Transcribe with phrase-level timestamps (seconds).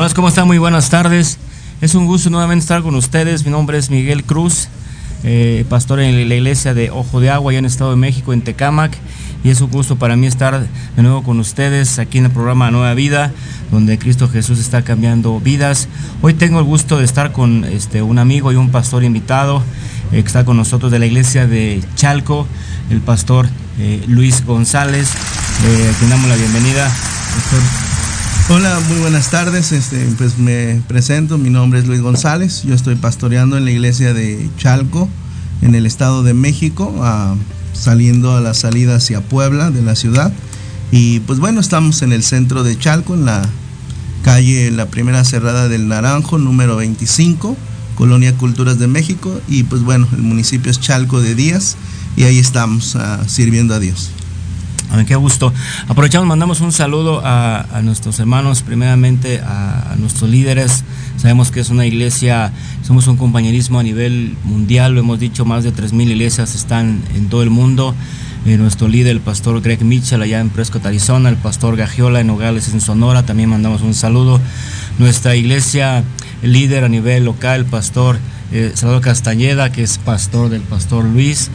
[0.00, 0.46] Buenas, ¿cómo están?
[0.46, 1.36] Muy buenas tardes.
[1.82, 3.44] Es un gusto nuevamente estar con ustedes.
[3.44, 4.68] Mi nombre es Miguel Cruz,
[5.24, 8.32] eh, pastor en la iglesia de Ojo de Agua, allá en el Estado de México,
[8.32, 8.96] en Tecámac.
[9.44, 10.66] Y es un gusto para mí estar
[10.96, 13.30] de nuevo con ustedes aquí en el programa Nueva Vida,
[13.70, 15.86] donde Cristo Jesús está cambiando vidas.
[16.22, 19.62] Hoy tengo el gusto de estar con este, un amigo y un pastor invitado
[20.12, 22.46] eh, que está con nosotros de la iglesia de Chalco,
[22.88, 25.10] el pastor eh, Luis González.
[25.98, 26.86] Quien damos la bienvenida.
[26.86, 27.60] Pastor,
[28.52, 29.70] Hola, muy buenas tardes.
[29.70, 32.64] Este, pues me presento, mi nombre es Luis González.
[32.64, 35.08] Yo estoy pastoreando en la iglesia de Chalco,
[35.62, 37.36] en el estado de México, ah,
[37.74, 40.32] saliendo a la salida hacia Puebla de la ciudad.
[40.90, 43.48] Y pues bueno, estamos en el centro de Chalco, en la
[44.24, 47.56] calle La Primera Cerrada del Naranjo, número 25,
[47.94, 49.40] Colonia Culturas de México.
[49.46, 51.76] Y pues bueno, el municipio es Chalco de Díaz
[52.16, 54.10] y ahí estamos ah, sirviendo a Dios.
[54.92, 55.52] Amén, qué gusto.
[55.86, 60.82] Aprovechamos, mandamos un saludo a, nuestros hermanos, primeramente a, nuestros líderes.
[61.16, 62.52] Sabemos que es una iglesia,
[62.82, 67.28] somos un compañerismo a nivel mundial, lo hemos dicho, más de 3.000 iglesias están en
[67.28, 67.94] todo el mundo.
[68.46, 72.26] Eh, nuestro líder, el pastor Greg Mitchell, allá en Prescott, Arizona, el pastor Gagiola en
[72.26, 74.40] Nogales, en Sonora, también mandamos un saludo.
[74.98, 76.02] Nuestra iglesia
[76.42, 78.18] líder a nivel local, el pastor
[78.52, 81.50] eh, Salvador Castañeda, que es pastor del pastor Luis,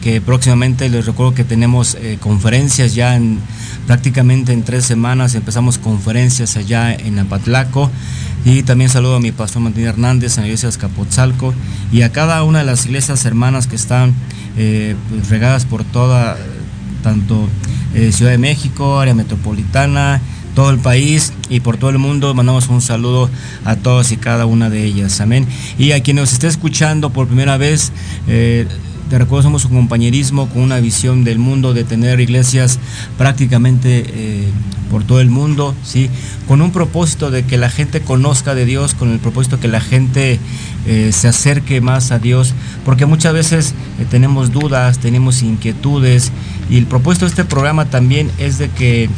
[0.00, 3.38] que próximamente les recuerdo que tenemos eh, conferencias ya en
[3.86, 7.90] prácticamente en tres semanas empezamos conferencias allá en Apatlaco.
[8.44, 11.54] Y también saludo a mi pastor Martín Hernández en la iglesia de Escapotzalco
[11.92, 14.14] y a cada una de las iglesias hermanas que están
[14.56, 16.36] eh, pues, regadas por toda,
[17.04, 17.48] tanto
[17.94, 20.20] eh, Ciudad de México, área metropolitana,
[20.54, 22.34] todo el país y por todo el mundo.
[22.34, 23.30] Mandamos un saludo
[23.64, 25.20] a todas y cada una de ellas.
[25.20, 25.46] Amén.
[25.78, 27.92] Y a quien nos esté escuchando por primera vez,
[28.26, 28.66] eh,
[29.12, 32.78] te recuerdo, somos un compañerismo con una visión del mundo de tener iglesias
[33.18, 34.48] prácticamente eh,
[34.90, 36.08] por todo el mundo, ¿sí?
[36.48, 39.80] con un propósito de que la gente conozca de Dios, con el propósito que la
[39.80, 40.38] gente
[40.86, 42.54] eh, se acerque más a Dios,
[42.86, 46.32] porque muchas veces eh, tenemos dudas, tenemos inquietudes,
[46.70, 49.10] y el propósito de este programa también es de que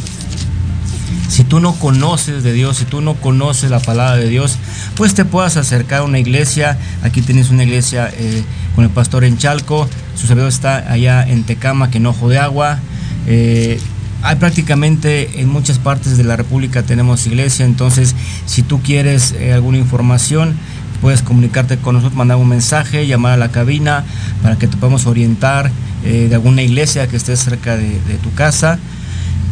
[1.29, 4.59] si tú no conoces de Dios, si tú no conoces la palabra de Dios,
[4.97, 6.79] pues te puedas acercar a una iglesia.
[7.03, 8.44] Aquí tienes una iglesia eh,
[8.75, 12.38] con el pastor en Chalco, su servidor está allá en Tecama, que en Ojo de
[12.38, 12.79] Agua.
[13.26, 13.81] Eh,
[14.23, 18.15] hay prácticamente en muchas partes de la República tenemos iglesia, entonces
[18.47, 20.55] si tú quieres eh, alguna información,
[21.03, 24.05] puedes comunicarte con nosotros, mandar un mensaje, llamar a la cabina
[24.43, 25.70] para que te podamos orientar
[26.03, 28.79] de alguna iglesia que esté cerca de tu casa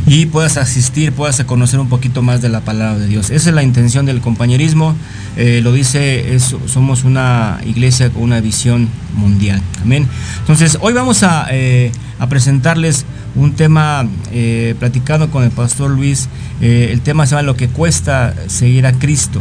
[0.07, 3.31] y puedas asistir, puedas conocer un poquito más de la palabra de Dios.
[3.31, 4.95] Esa es la intención del compañerismo.
[5.37, 9.63] Eh, lo dice, somos una iglesia con una visión mundial.
[9.83, 10.09] Amén.
[10.41, 13.05] Entonces, hoy vamos a, eh, a presentarles
[13.35, 16.29] un tema eh, platicando con el pastor Luis.
[16.61, 19.41] Eh, el tema se llama Lo que cuesta seguir a Cristo.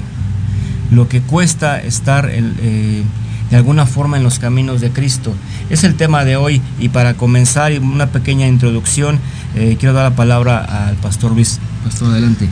[0.92, 3.04] Lo que cuesta estar en, eh,
[3.52, 5.36] de alguna forma en los caminos de Cristo.
[5.70, 9.20] Es el tema de hoy y para comenzar y una pequeña introducción,
[9.56, 11.60] eh, quiero dar la palabra al pastor Luis.
[11.84, 12.48] Pastor, adelante.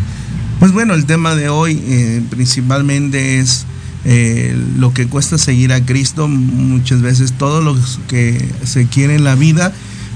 [0.59, 3.65] Pues bueno, el tema de hoy eh, principalmente es
[4.03, 6.27] eh, lo que cuesta seguir a Cristo.
[6.27, 7.77] Muchas veces todo lo
[8.09, 9.71] que se quiere en la vida,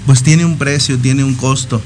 [0.06, 1.82] pues tiene un precio, tiene un costo.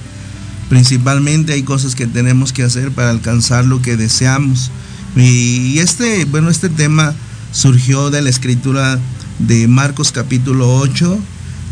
[0.69, 4.71] Principalmente hay cosas que tenemos que hacer para alcanzar lo que deseamos.
[5.15, 7.13] Y este, bueno, este tema
[7.57, 9.00] surgió de la escritura
[9.39, 11.18] de Marcos capítulo 8,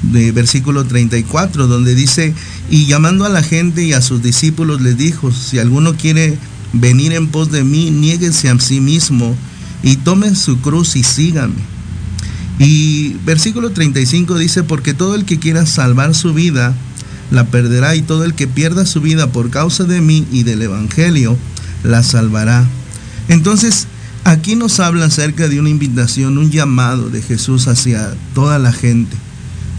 [0.02, 2.34] de versículo 34, donde dice,
[2.72, 6.40] y llamando a la gente y a sus discípulos les dijo, si alguno quiere
[6.74, 9.36] venir en pos de mí, niéguense a sí mismo
[9.84, 11.62] y tomen su cruz y síganme.
[12.58, 16.74] Y versículo 35 dice, porque todo el que quiera salvar su vida,
[17.30, 20.64] la perderá, y todo el que pierda su vida por causa de mí y del
[20.64, 21.38] Evangelio,
[21.84, 22.66] la salvará.
[23.28, 23.88] Entonces,
[24.26, 29.16] aquí nos habla acerca de una invitación, un llamado de Jesús hacia toda la gente,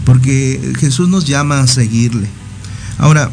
[0.05, 2.27] porque Jesús nos llama a seguirle.
[2.97, 3.29] Ahora,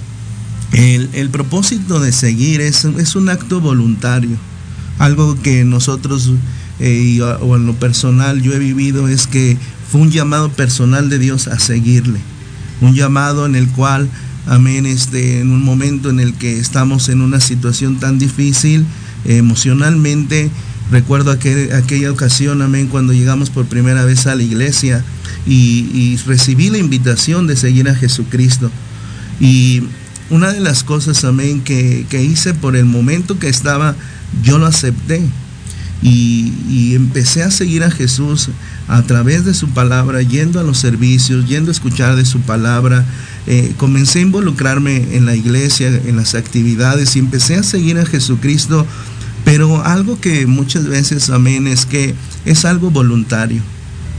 [0.72, 4.36] el, propósito de seguir es, un acto voluntario,
[4.98, 6.32] algo que nosotros,
[6.80, 9.56] eh, o en lo personal yo he vivido, es que
[9.90, 12.18] fue un llamado personal de Dios a seguirle,
[12.80, 14.10] un llamado en el cual,
[14.46, 18.84] amén, este, en un momento en el que estamos en una situación tan difícil,
[19.24, 20.50] emocionalmente,
[20.90, 25.04] recuerdo aquella ocasión, amén, cuando llegamos por primera vez a la iglesia
[25.46, 28.70] y, recibí la invitación de seguir a Jesucristo.
[29.40, 29.82] Y
[30.30, 33.94] una de las cosas, amén, que, hice por el momento que estaba,
[34.42, 35.22] yo lo acepté.
[36.02, 38.50] Y, empecé a seguir a Jesús
[38.88, 43.04] a través de su palabra, yendo a los servicios, yendo a escuchar de su palabra.
[43.46, 48.06] Eh, comencé a involucrarme en la iglesia, en las actividades y empecé a seguir a
[48.06, 48.86] Jesucristo.
[49.44, 52.14] Pero algo que muchas veces, amén, es que
[52.44, 53.62] es algo voluntario.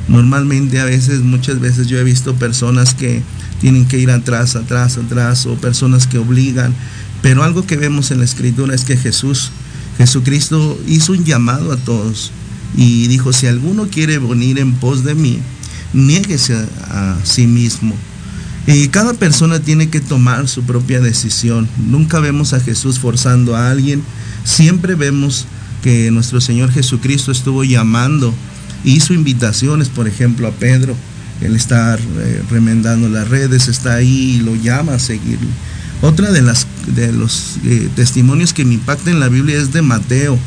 [0.07, 3.23] Normalmente a veces, muchas veces yo he visto personas que
[3.59, 6.73] tienen que ir atrás, atrás, atrás, o personas que obligan.
[7.21, 9.51] Pero algo que vemos en la escritura es que Jesús,
[9.97, 12.31] Jesucristo hizo un llamado a todos
[12.77, 15.39] y dijo, si alguno quiere venir en pos de mí,
[15.93, 16.55] niéguese
[16.89, 17.95] a, sí mismo.
[18.67, 21.67] Y cada persona tiene que tomar su propia decisión.
[21.88, 24.03] Nunca vemos a Jesús forzando a alguien.
[24.45, 25.45] Siempre vemos
[25.83, 28.33] que nuestro Señor Jesucristo estuvo llamando,
[28.85, 30.95] hizo invitaciones, por ejemplo, a Pedro
[31.41, 35.49] él está eh, remendando las redes, está ahí y lo llama a seguirle.
[36.01, 39.81] Otra de, las, de los eh, testimonios que me impacta en la Biblia es de
[39.81, 40.37] Mateo.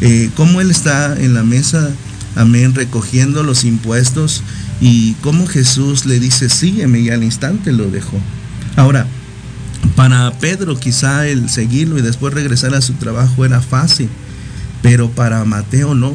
[0.00, 1.90] Eh, cómo él está en la mesa,
[2.36, 4.42] amén, recogiendo los impuestos
[4.80, 8.18] y cómo Jesús le dice, sígueme y al instante lo dejó.
[8.76, 9.06] Ahora,
[9.96, 14.08] para Pedro quizá el seguirlo y después regresar a su trabajo era fácil,
[14.82, 16.12] pero para Mateo no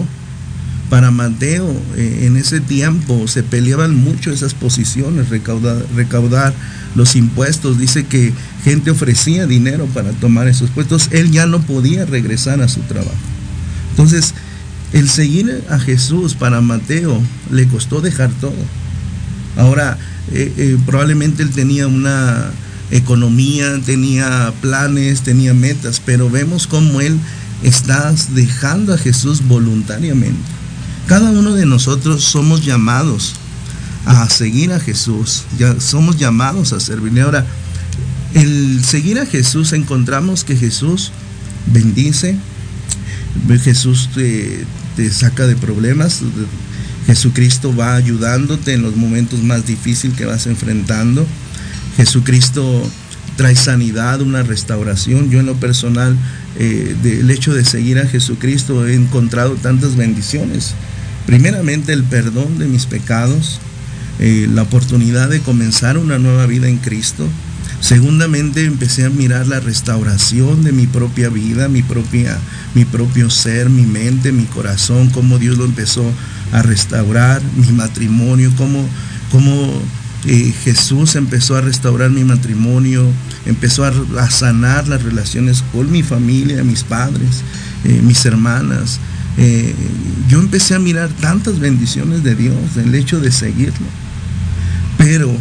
[0.89, 6.53] para Mateo eh, en ese tiempo se peleaban mucho esas posiciones, recaudar, recaudar
[6.95, 7.77] los impuestos.
[7.77, 8.33] Dice que
[8.63, 11.09] gente ofrecía dinero para tomar esos puestos.
[11.11, 13.13] Él ya no podía regresar a su trabajo.
[13.91, 14.33] Entonces,
[14.91, 17.21] el seguir a Jesús para Mateo
[17.51, 18.53] le costó dejar todo.
[19.57, 19.97] Ahora,
[20.31, 22.49] eh, eh, probablemente él tenía una
[22.91, 27.19] economía, tenía planes, tenía metas, pero vemos cómo él
[27.63, 30.39] está dejando a Jesús voluntariamente.
[31.07, 33.33] Cada uno de nosotros somos llamados
[34.05, 37.21] a seguir a Jesús, ya somos llamados a servirle.
[37.21, 37.45] Ahora,
[38.33, 41.11] el seguir a Jesús encontramos que Jesús
[41.67, 42.37] bendice,
[43.63, 44.65] Jesús te,
[44.95, 46.21] te saca de problemas,
[47.07, 51.25] Jesucristo va ayudándote en los momentos más difíciles que vas enfrentando.
[51.99, 52.89] Jesucristo
[53.35, 55.29] trae sanidad, una restauración.
[55.29, 56.15] Yo en lo personal,
[56.57, 60.75] eh, del hecho de seguir a Jesucristo, he encontrado tantas bendiciones.
[61.25, 63.59] Primeramente el perdón de mis pecados,
[64.19, 67.27] eh, la oportunidad de comenzar una nueva vida en Cristo.
[67.81, 72.37] Segundamente empecé a mirar la restauración de mi propia vida, mi, propia,
[72.75, 76.09] mi propio ser, mi mente, mi corazón, cómo Dios lo empezó
[76.53, 78.87] a restaurar, mi matrimonio, cómo,
[79.33, 79.81] cómo
[80.25, 83.05] Jesús empezó a restaurar mi matrimonio,
[83.45, 87.41] empezó a, sanar las relaciones con mi familia, mis padres,
[87.85, 88.99] eh, mis hermanas,
[89.37, 89.73] eh,
[90.27, 93.87] yo empecé a mirar tantas bendiciones de Dios, el hecho de seguirlo.
[94.97, 95.31] Pero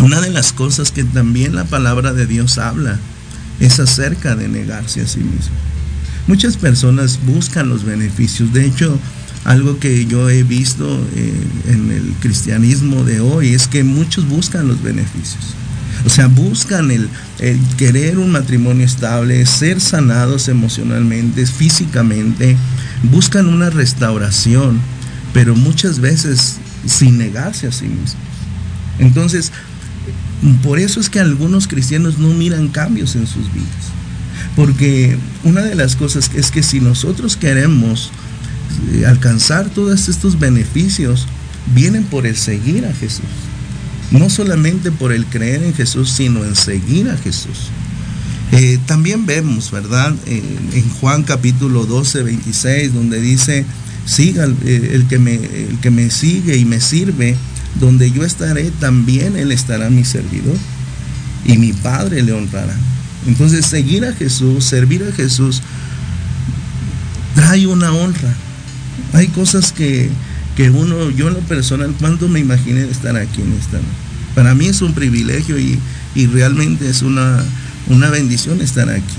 [0.00, 2.98] una de las cosas que también la palabra de Dios habla
[3.60, 5.56] es acerca de negarse a sí mismo.
[6.26, 8.52] Muchas personas buscan los beneficios.
[8.52, 8.98] De hecho,
[9.44, 11.34] algo que yo he visto eh,
[11.68, 15.54] en el cristianismo de hoy es que muchos buscan los beneficios.
[16.06, 17.08] O sea, buscan el,
[17.38, 22.56] el, querer un matrimonio estable, ser sanados emocionalmente, físicamente,
[23.04, 24.80] buscan una restauración,
[25.32, 28.16] pero muchas veces sin negarse a sí mismos.
[28.98, 29.52] Entonces,
[30.62, 33.68] por eso es que algunos cristianos no miran cambios en sus vidas.
[34.56, 38.12] Porque una de las cosas es que si nosotros queremos
[39.06, 41.26] alcanzar todos estos beneficios,
[41.74, 43.24] vienen por el seguir a Jesús.
[44.10, 47.70] No solamente por el creer en Jesús, sino en seguir a Jesús.
[48.52, 50.14] Eh, también vemos, ¿verdad?
[50.26, 50.42] Eh,
[50.74, 53.64] en Juan capítulo 12, 26, donde dice,
[54.06, 57.36] siga eh, el, que me, el que me sigue y me sirve,
[57.80, 60.56] donde yo estaré, también él estará mi servidor.
[61.44, 62.76] Y mi Padre le honrará.
[63.26, 65.62] Entonces, seguir a Jesús, servir a Jesús,
[67.34, 68.34] trae una honra.
[69.12, 70.10] Hay cosas que,
[70.56, 73.78] que uno, yo en lo personal, ¿cuánto me imaginé estar aquí en esta?
[74.34, 75.78] Para mí es un privilegio y,
[76.14, 77.42] y realmente es una,
[77.88, 79.14] una bendición estar aquí,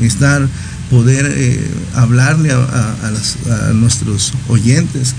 [0.00, 0.46] estar,
[0.90, 5.14] poder eh, hablarle a, nuestros oyentes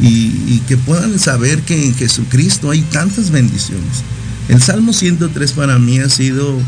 [0.00, 4.02] y, que puedan saber que en Jesucristo hay tantas bendiciones.
[4.48, 6.58] El Salmo 103 para mí ha sido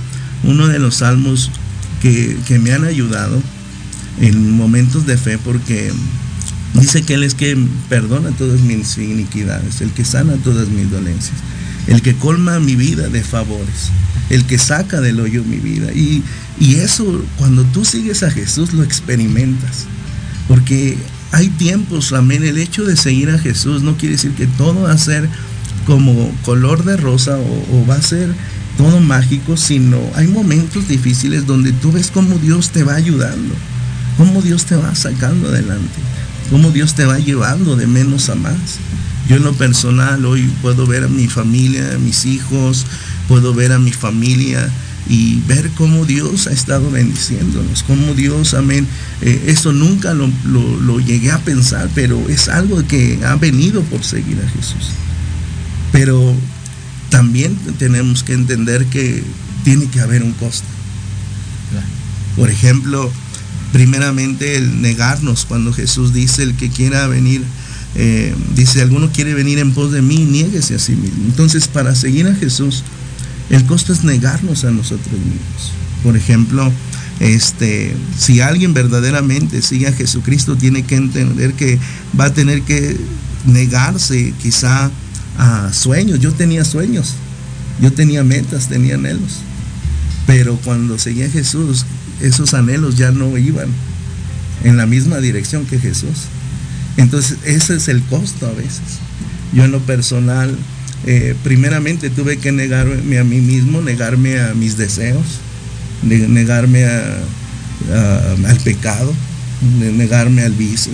[0.42, 1.50] uno de los salmos
[2.02, 3.42] que, que me han ayudado
[4.20, 5.92] en momentos de fe porque
[6.75, 7.57] dice que Él es que
[7.89, 11.37] perdona todas mis iniquidades, el que sana todas mis dolencias,
[11.87, 13.91] el que colma mi vida de favores
[14.31, 15.93] el que saca del hoyo mi vida.
[15.93, 16.23] Y,
[16.61, 19.87] eso, cuando tú sigues a Jesús, lo experimentas.
[20.47, 20.97] Porque
[21.33, 24.93] hay tiempos, amén, el hecho de seguir a Jesús no quiere decir que todo va
[24.93, 25.29] a ser
[25.87, 28.35] como color de rosa o, va a ser
[28.77, 33.55] todo mágico, sino hay momentos difíciles donde tú ves cómo Dios te va ayudando,
[34.19, 35.99] cómo Dios te va sacando adelante,
[36.50, 38.78] cómo Dios te va llevando de menos a más.
[39.28, 42.85] Yo en lo personal hoy puedo ver a mi familia, a mis hijos,
[43.28, 44.69] puedo ver a mi familia
[45.09, 48.87] y ver cómo Dios ha estado bendiciéndonos, cómo Dios, amén.
[49.23, 54.38] Eh, eso nunca lo, llegué a pensar, pero es algo que ha venido por seguir
[54.45, 54.90] a Jesús.
[55.92, 56.35] Pero
[57.09, 59.23] también tenemos que entender que
[59.64, 60.66] tiene que haber un costo.
[62.37, 63.11] Por ejemplo,
[63.73, 67.43] primeramente el negarnos, cuando Jesús dice el que quiera venir,
[67.95, 71.25] eh, dice, alguno quiere venir en pos de mí, niéguese a sí mismo.
[71.27, 72.85] Entonces, para seguir a Jesús,
[73.50, 75.73] el costo es negarnos a nosotros mismos.
[76.03, 76.73] Por ejemplo,
[77.21, 81.79] este, si alguien verdaderamente sigue a Jesucristo, tiene que entender que
[82.19, 82.97] va a tener que
[83.47, 84.91] negarse quizá
[85.37, 86.21] a sueños.
[86.21, 87.15] Yo tenía sueños,
[87.81, 89.41] yo tenía metas, tenía anhelos.
[90.27, 91.85] Pero cuando seguía a Jesús,
[92.21, 93.69] esos anhelos ya no iban
[94.65, 96.27] en la misma dirección que Jesús.
[96.97, 98.99] Entonces, ese es el costo a veces.
[99.53, 100.57] Yo en lo personal
[101.07, 105.25] eh, primeramente tuve que negarme a mí mismo, negarme a mis deseos,
[106.03, 109.12] negarme al pecado,
[109.97, 110.93] negarme al vicio,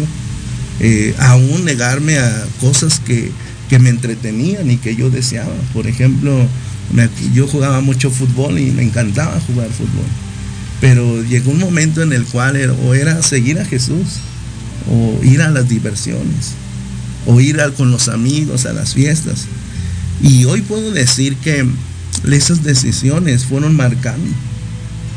[0.80, 3.33] eh, aún negarme a cosas que,
[3.80, 5.52] me entretenían y que yo deseaba.
[5.75, 6.47] Por ejemplo,
[7.35, 10.06] yo jugaba mucho fútbol y me encantaba jugar fútbol.
[10.80, 14.21] Pero llegó un momento en el cual o era seguir a Jesús
[14.90, 16.52] o ir a las diversiones
[17.26, 19.47] o ir con los amigos a las fiestas.
[20.23, 21.66] Y hoy puedo decir que
[22.30, 24.30] esas decisiones fueron marcando.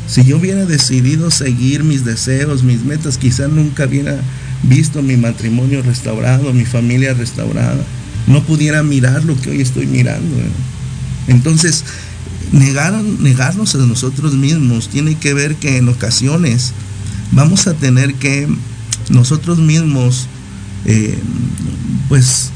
[0.08, 4.16] Si yo hubiera decidido seguir mis deseos, mis metas, quizás nunca hubiera
[4.64, 7.82] visto mi matrimonio restaurado, mi familia restaurada.
[8.26, 10.36] No pudiera mirar lo que hoy estoy mirando.
[11.28, 11.84] Entonces,
[12.52, 16.72] negar, negarnos a nosotros mismos tiene que ver que en ocasiones
[17.32, 18.48] vamos a tener que
[19.08, 20.26] nosotros mismos,
[20.84, 21.18] eh,
[22.08, 22.50] pues,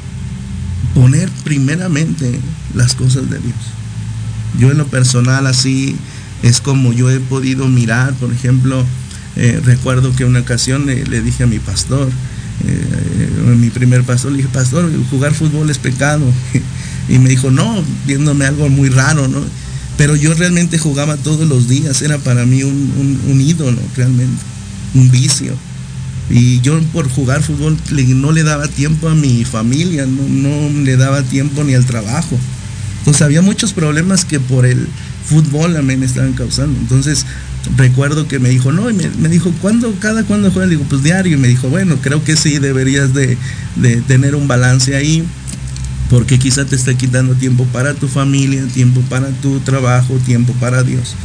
[0.95, 2.39] poner primeramente
[2.75, 3.57] las cosas de Dios.
[4.59, 5.97] Yo en lo personal así
[6.43, 8.85] es como yo he podido mirar, por ejemplo,
[9.37, 12.09] eh, recuerdo que una ocasión le, dije a mi pastor,
[12.67, 16.25] eh, mi primer pastor, le dije, pastor, jugar fútbol es pecado.
[17.09, 19.41] y me dijo, no, viéndome algo muy raro, ¿no?
[19.97, 24.43] Pero yo realmente jugaba todos los días, era para mí un, ídolo, realmente,
[24.95, 25.55] un vicio.
[26.31, 31.23] Y yo por jugar fútbol no le daba tiempo a mi familia, no, le daba
[31.23, 32.39] tiempo ni al trabajo.
[32.99, 34.89] Entonces había muchos problemas que por el
[35.27, 36.79] fútbol también estaban causando.
[36.81, 37.27] Entonces
[37.77, 40.71] recuerdo que me dijo, no, y me, dijo, ¿cuándo, cada cuándo juegas?
[40.71, 41.37] Le digo, pues diario.
[41.37, 43.37] Y me dijo, bueno, creo que sí, deberías de,
[43.77, 45.25] de tener un balance ahí,
[46.15, 50.85] porque quizá te está quitando tiempo para tu familia, tiempo para tu trabajo, tiempo para
[50.85, 51.17] Dios.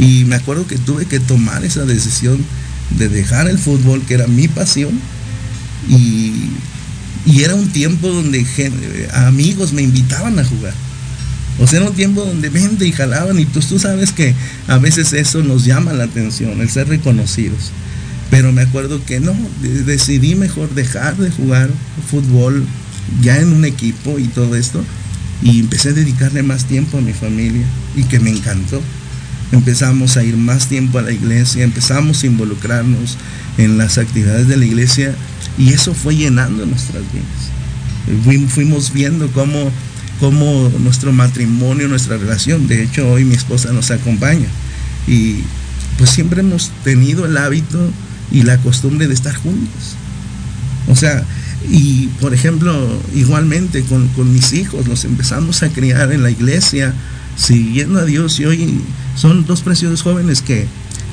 [0.00, 2.44] Y me acuerdo que tuve que tomar esa decisión
[2.98, 4.98] de dejar el fútbol, que era mi pasión,
[5.88, 6.50] y,
[7.40, 8.44] era un tiempo donde
[9.12, 10.74] amigos me invitaban a jugar.
[11.60, 14.34] O sea, era un tiempo donde vende y jalaban y pues tú sabes que
[14.66, 17.70] a veces eso nos llama la atención, el ser reconocidos.
[18.28, 21.70] Pero me acuerdo que no, decidí mejor dejar de jugar
[22.10, 22.66] fútbol
[23.20, 24.84] ya en un equipo y todo esto
[25.42, 27.64] y empecé a dedicarle más tiempo a mi familia
[27.96, 28.80] y que me encantó
[29.52, 33.18] empezamos a ir más tiempo a la iglesia, empezamos a involucrarnos
[33.58, 35.14] en las actividades de la iglesia
[35.58, 38.48] y eso fue llenando nuestras vidas.
[38.48, 39.70] Fuimos viendo cómo,
[40.80, 44.46] nuestro matrimonio, nuestra relación, de hecho hoy mi esposa nos acompaña
[45.06, 45.40] y
[45.98, 47.90] pues siempre hemos tenido el hábito
[48.30, 49.96] y la costumbre de estar juntos.
[50.88, 51.24] O sea,
[51.68, 52.74] y por ejemplo,
[53.14, 56.94] igualmente con, con mis hijos, los empezamos a criar en la iglesia,
[57.36, 58.80] siguiendo a Dios y hoy
[59.16, 60.66] son dos preciosos jóvenes que,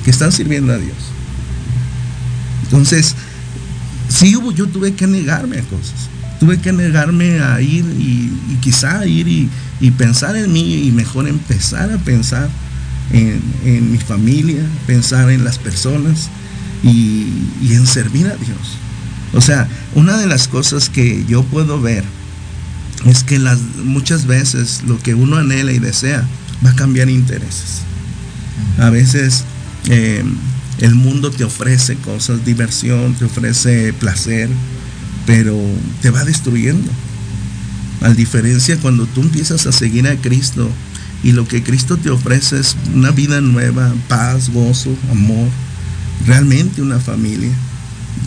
[0.04, 0.96] que están sirviendo a Dios.
[2.64, 3.14] Entonces,
[4.08, 6.08] sí hubo, yo tuve que negarme a cosas.
[6.38, 9.50] Tuve que negarme a ir y, y quizá ir y,
[9.98, 12.48] pensar en mí y mejor empezar a pensar
[13.12, 16.28] en, mi familia, pensar en las personas
[16.82, 18.78] y en servir a Dios.
[19.32, 22.04] O sea, una de las cosas que yo puedo ver
[23.06, 26.26] es que las, muchas veces lo que uno anhela y desea
[26.64, 27.82] va a cambiar intereses.
[28.78, 29.44] A veces
[29.88, 30.24] eh,
[30.78, 34.48] el mundo te ofrece cosas, diversión, te ofrece placer,
[35.26, 35.56] pero
[36.02, 36.90] te va destruyendo.
[38.00, 40.68] Al diferencia cuando tú empiezas a seguir a Cristo
[41.22, 45.48] y lo que Cristo te ofrece es una vida nueva, paz, gozo, amor,
[46.26, 47.50] realmente una familia,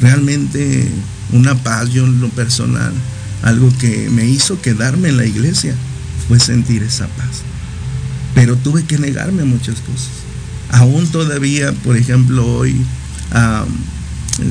[0.02, 0.88] realmente
[1.32, 2.93] una paz yo en lo personal
[3.43, 5.76] algo que me hizo quedarme en la iglesia
[6.28, 7.43] fue sentir esa paz.
[8.34, 10.10] Pero tuve que negarme a muchas cosas.
[10.72, 12.76] Aún todavía, por ejemplo, hoy,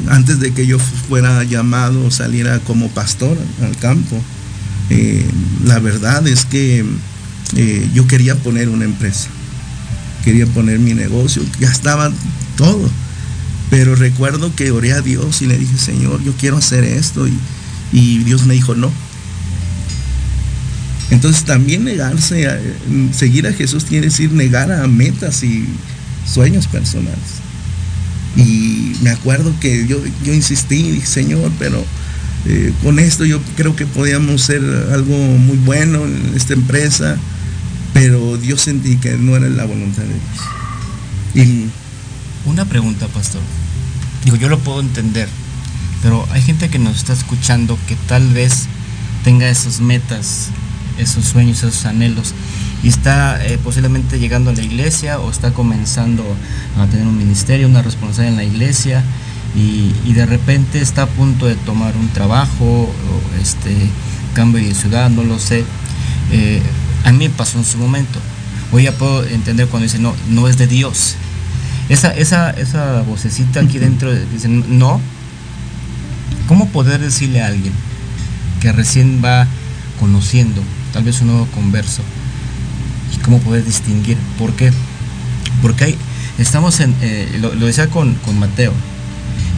[0.09, 4.23] antes de que yo fuera llamado o saliera como pastor al campo,
[4.90, 5.27] eh,
[5.64, 6.85] la verdad es que
[7.57, 9.29] eh, yo quería poner una empresa,
[10.23, 12.12] quería poner mi negocio, ya estaba
[12.57, 12.90] todo.
[13.73, 17.27] Pero recuerdo que oré a Dios y le dije, Señor, yo quiero hacer esto.
[17.91, 18.93] Y, Dios me dijo, no.
[21.09, 22.61] Entonces también negarse, a,
[23.15, 25.65] seguir a Jesús quiere decir negar a metas y
[26.31, 27.17] sueños personales.
[28.37, 31.83] Y me acuerdo que yo, yo insistí dije, Señor, pero
[32.45, 37.17] eh, con esto yo creo que podíamos ser algo muy bueno en esta empresa,
[37.95, 40.09] pero Dios sentí que no era la voluntad de
[41.39, 41.49] Dios.
[41.49, 41.71] Y,
[42.45, 43.41] Una pregunta, pastor.
[44.25, 45.29] Digo, yo lo puedo entender,
[46.03, 48.67] pero hay gente que nos está escuchando que tal vez
[49.25, 50.49] tenga esas metas,
[50.99, 52.35] esos sueños, esos anhelos
[52.83, 56.25] y está eh, posiblemente llegando a la iglesia o está comenzando
[56.79, 59.05] a tener un ministerio, una responsabilidad en la iglesia
[59.55, 63.75] y, de repente está a punto de tomar un trabajo o este
[64.35, 65.65] cambio de ciudad, no lo sé.
[66.31, 66.63] Eh,
[67.05, 68.19] a mí pasó en su momento.
[68.73, 71.17] Hoy ya puedo entender cuando dice no, no es de Dios.
[71.88, 75.01] Esa, esa, esa vocecita aquí dentro dice no,
[76.53, 77.73] ¿Cómo poder decirle a alguien
[78.61, 79.47] que recién va
[79.99, 82.03] conociendo, tal vez un nuevo converso,
[83.14, 84.18] y cómo poder distinguir?
[84.38, 84.73] ¿Por qué?
[85.62, 85.99] Porque hay,
[86.38, 88.73] estamos en, eh, lo, lo, decía con, con, Mateo,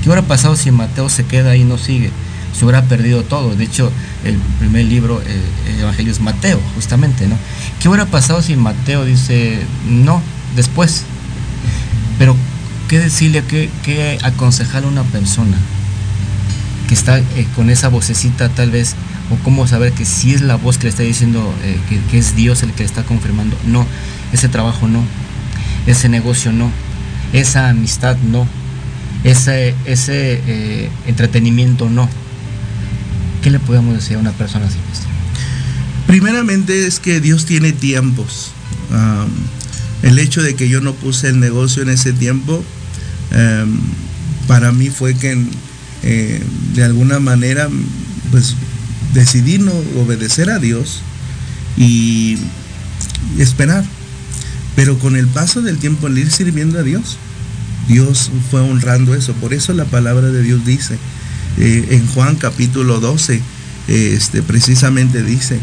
[0.02, 2.10] ¿qué hubiera pasado si Mateo se queda ahí y no sigue?
[2.56, 3.56] Se hubiera perdido todo.
[3.56, 3.90] De hecho,
[4.24, 7.36] el primer libro, eh, el Evangelio es Mateo, justamente, ¿no?
[7.80, 9.58] ¿Qué hubiera pasado si Mateo dice
[9.88, 10.22] no
[10.54, 11.04] después?
[12.18, 12.36] Pero,
[12.88, 15.56] ¿qué decirle, qué, qué aconsejarle a una persona
[16.88, 18.94] que está eh, con esa vocecita tal vez,
[19.30, 21.78] o cómo saber que si es la voz que le está diciendo eh,
[22.10, 23.86] que, es Dios el que le está confirmando, no,
[24.32, 25.02] ese trabajo no,
[25.86, 26.70] ese negocio no,
[27.32, 28.46] esa amistad no,
[29.24, 32.08] ese, ese eh, entretenimiento no.
[33.42, 34.76] ¿Qué le podemos decir a una persona así?
[36.06, 38.52] Primeramente es que Dios tiene tiempos.
[40.04, 42.62] El hecho de que yo no puse el negocio en ese tiempo,
[43.32, 43.80] um,
[44.46, 45.42] para mí fue que
[46.02, 46.42] eh,
[46.74, 47.70] de alguna manera
[48.30, 48.54] pues
[49.14, 51.00] decidí no obedecer a Dios
[51.78, 52.36] y
[53.38, 53.82] esperar.
[54.76, 57.16] Pero con el paso del tiempo, al ir sirviendo a Dios,
[57.88, 59.32] Dios fue honrando eso.
[59.34, 60.98] Por eso la palabra de Dios dice,
[61.58, 65.58] eh, en Juan capítulo 12, eh, este, precisamente dice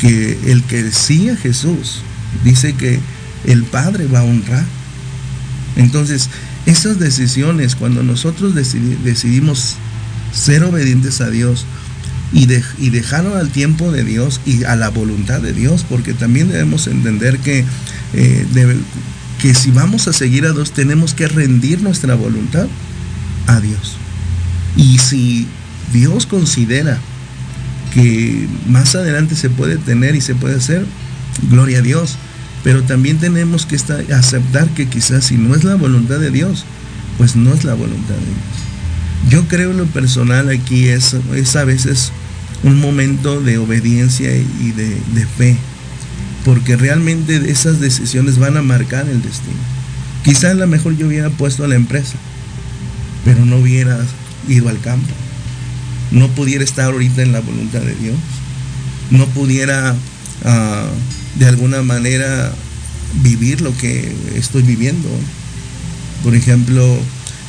[0.00, 2.00] que el que sigue a Jesús,
[2.42, 2.98] dice que
[3.44, 4.64] el Padre va a honrar.
[5.76, 6.28] Entonces,
[6.66, 9.76] esas decisiones, cuando nosotros decidimos
[10.32, 11.64] ser obedientes a Dios
[12.32, 16.14] y, de, y dejarlo al tiempo de Dios y a la voluntad de Dios, porque
[16.14, 17.64] también debemos entender que,
[18.12, 18.46] eh,
[19.40, 22.66] que si vamos a seguir a Dios tenemos que rendir nuestra voluntad
[23.46, 23.96] a Dios.
[24.76, 25.46] Y si
[25.92, 26.98] Dios considera
[27.94, 30.84] que más adelante se puede tener y se puede hacer,
[31.50, 32.16] gloria a Dios.
[32.64, 36.64] Pero también tenemos que estar, aceptar que quizás si no es la voluntad de Dios,
[37.16, 38.68] pues no es la voluntad de Dios.
[39.28, 41.14] Yo creo lo personal aquí es,
[41.56, 42.12] a veces
[42.62, 45.56] un momento de obediencia y de, fe,
[46.44, 49.58] porque realmente esas decisiones van a marcar el destino.
[50.24, 52.16] Quizás a lo mejor yo hubiera puesto a la empresa,
[53.24, 53.98] pero no hubiera
[54.48, 55.12] ido al campo.
[56.10, 58.16] No pudiera estar ahorita en la voluntad de Dios.
[59.10, 59.94] No pudiera
[60.44, 62.52] uh, de alguna manera
[63.22, 65.08] vivir lo que estoy viviendo.
[66.22, 66.98] Por ejemplo,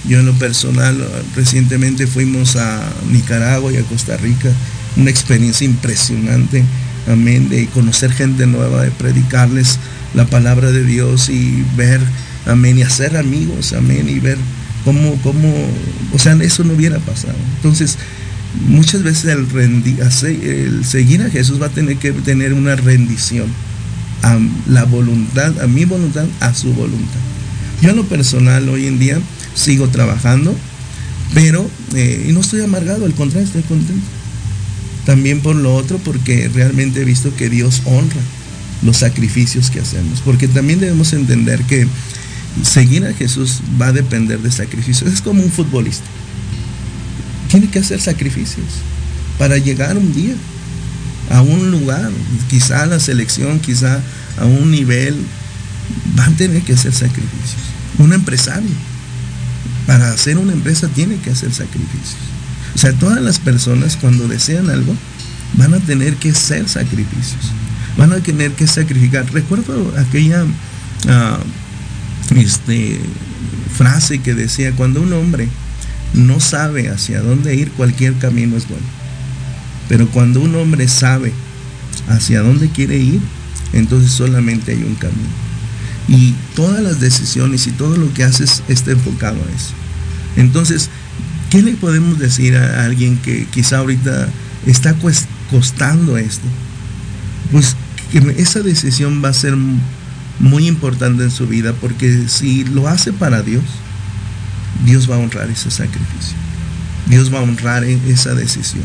[0.07, 0.97] yo en lo personal
[1.35, 4.51] recientemente fuimos a Nicaragua y a Costa Rica,
[4.95, 6.63] una experiencia impresionante,
[7.07, 9.79] amén, de conocer gente nueva, de predicarles
[10.13, 12.01] la palabra de Dios y ver,
[12.45, 14.37] amén, y hacer amigos, amén, y ver
[14.85, 15.53] cómo, cómo,
[16.13, 17.35] o sea, eso no hubiera pasado.
[17.57, 17.97] Entonces,
[18.67, 19.47] muchas veces el,
[20.43, 23.47] el seguir a Jesús va a tener que tener una rendición
[24.23, 27.19] a la voluntad, a mi voluntad, a su voluntad.
[27.81, 29.19] Yo en lo personal hoy en día
[29.53, 30.55] sigo trabajando,
[31.33, 34.05] pero eh, y no estoy amargado, al contrario, estoy contento.
[35.05, 38.21] También por lo otro, porque realmente he visto que Dios honra
[38.81, 41.87] los sacrificios que hacemos, porque también debemos entender que
[42.63, 45.11] seguir a Jesús va a depender de sacrificios.
[45.11, 46.05] Es como un futbolista.
[47.49, 48.67] Tiene que hacer sacrificios
[49.37, 50.35] para llegar un día
[51.31, 52.09] a un lugar,
[52.49, 54.01] quizá a la selección, quizá
[54.37, 55.15] a un nivel,
[56.15, 57.61] van a tener que hacer sacrificios.
[57.97, 58.69] Un empresario,
[59.85, 62.17] para hacer una empresa tiene que hacer sacrificios.
[62.75, 64.95] O sea, todas las personas cuando desean algo,
[65.57, 67.51] van a tener que hacer sacrificios.
[67.97, 69.25] Van a tener que sacrificar.
[69.33, 70.45] Recuerdo aquella
[71.07, 71.39] ah,
[72.35, 72.99] este,
[73.75, 75.47] frase que decía, cuando un hombre
[76.13, 78.85] no sabe hacia dónde ir, cualquier camino es bueno.
[79.87, 81.33] Pero cuando un hombre sabe
[82.07, 83.19] hacia dónde quiere ir,
[83.73, 85.29] entonces solamente hay un camino.
[86.07, 89.73] Y todas las decisiones y todo lo que haces está enfocado a eso.
[90.35, 90.89] Entonces,
[91.49, 94.29] ¿qué le podemos decir a alguien que quizá ahorita
[94.65, 94.95] está
[95.49, 96.47] costando esto?
[97.51, 97.75] Pues
[98.11, 99.55] que esa decisión va a ser
[100.39, 103.63] muy importante en su vida porque si lo hace para Dios,
[104.85, 106.37] Dios va a honrar ese sacrificio.
[107.07, 108.83] Dios va a honrar e-, esa decisión.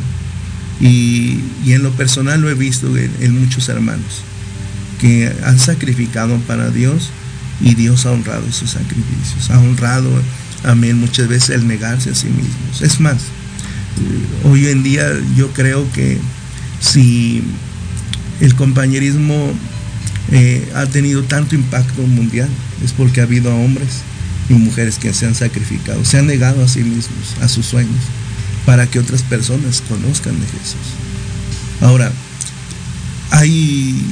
[0.81, 4.23] Y, en lo personal lo he visto en, muchos hermanos
[5.01, 7.11] que han sacrificado para Dios
[7.61, 9.51] y Dios ha honrado esos sacrificios.
[9.51, 10.11] Ha honrado,
[10.64, 12.83] amén, muchas veces el negarse a sí mismos.
[12.83, 13.18] Es más,
[14.44, 16.18] hoy en día yo creo que
[16.81, 17.42] si
[18.40, 19.53] el compañerismo
[20.33, 22.49] eh, ha tenido tanto impacto mundial
[22.83, 24.03] es porque ha habido hombres
[24.48, 28.02] y mujeres que se han sacrificado, se han negado a sí mismos, a sus sueños
[28.66, 30.80] para que otras personas conozcan de Jesús.
[31.80, 32.11] Ahora,
[33.30, 34.02] hay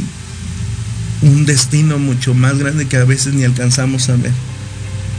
[1.23, 4.33] un destino mucho más grande que a veces ni alcanzamos a ver,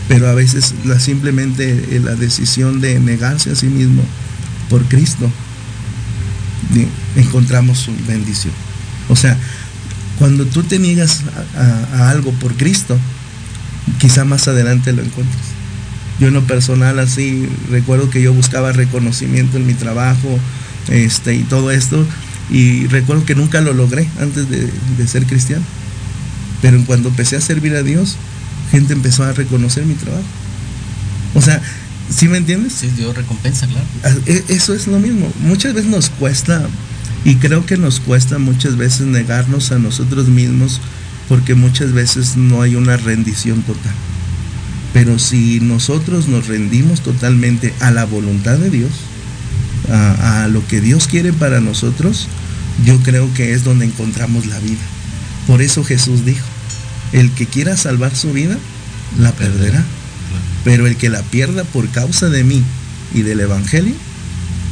[0.08, 4.04] pero a veces la, simplemente la decisión de negarse a sí mismo
[4.70, 5.30] por Cristo,
[7.16, 8.54] encontramos su bendición.
[9.10, 9.38] O sea,
[10.20, 11.22] cuando tú te niegas
[11.56, 12.98] a algo por Cristo,
[14.00, 15.42] quizá más adelante lo encuentres.
[16.20, 20.40] Yo en lo personal así recuerdo que yo buscaba reconocimiento en mi trabajo
[20.90, 22.06] este, y todo esto
[22.50, 25.64] y recuerdo que nunca lo logré antes de, ser cristiano.
[26.62, 28.18] Pero cuando empecé a servir a Dios,
[28.72, 30.24] gente empezó a reconocer mi trabajo.
[31.34, 31.62] O sea,
[32.10, 32.74] ¿sí me entiendes?
[32.74, 33.86] Sí, Dios recompensa, claro.
[34.04, 35.32] Ah, e, eso es lo mismo.
[35.42, 36.62] Muchas veces nos cuesta,
[37.26, 40.80] y creo que nos cuesta muchas veces negarnos a nosotros mismos
[41.30, 43.94] porque muchas veces no hay una rendición total.
[44.94, 48.92] Pero si nosotros nos rendimos totalmente a la voluntad de Dios,
[49.90, 52.28] a, lo que Dios quiere para nosotros,
[52.86, 54.82] yo creo que es donde encontramos la vida.
[55.48, 56.46] Por eso Jesús dijo,
[57.12, 58.58] el que quiera salvar su vida,
[59.20, 59.84] la perderá.
[60.64, 62.64] Pero el que la pierda por causa de mí
[63.14, 63.96] y del Evangelio,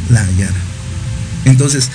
[0.09, 0.59] la hallará.
[1.45, 1.89] Entonces,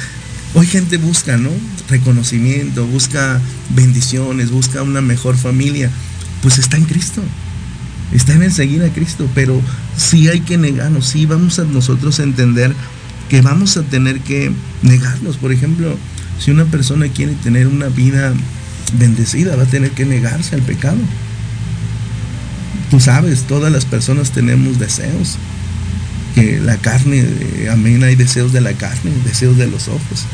[0.54, 1.50] hoy gente busca, ¿no?
[1.88, 5.90] Reconocimiento, busca bendiciones, busca una mejor familia.
[6.42, 7.22] Pues está en Cristo
[8.12, 9.60] está en el seguir a Cristo, pero
[9.96, 12.72] sí hay que negarnos, sí vamos a nosotros a entender
[13.28, 15.36] que vamos a tener que negarnos.
[15.36, 15.96] Por ejemplo,
[16.38, 18.32] si una persona quiere tener una vida
[18.98, 20.98] bendecida, va a tener que negarse al pecado.
[22.90, 25.38] Tú sabes, todas las personas tenemos deseos.
[26.36, 30.26] La carne, eh, amén, hay deseos de la carne, deseos de los ojos.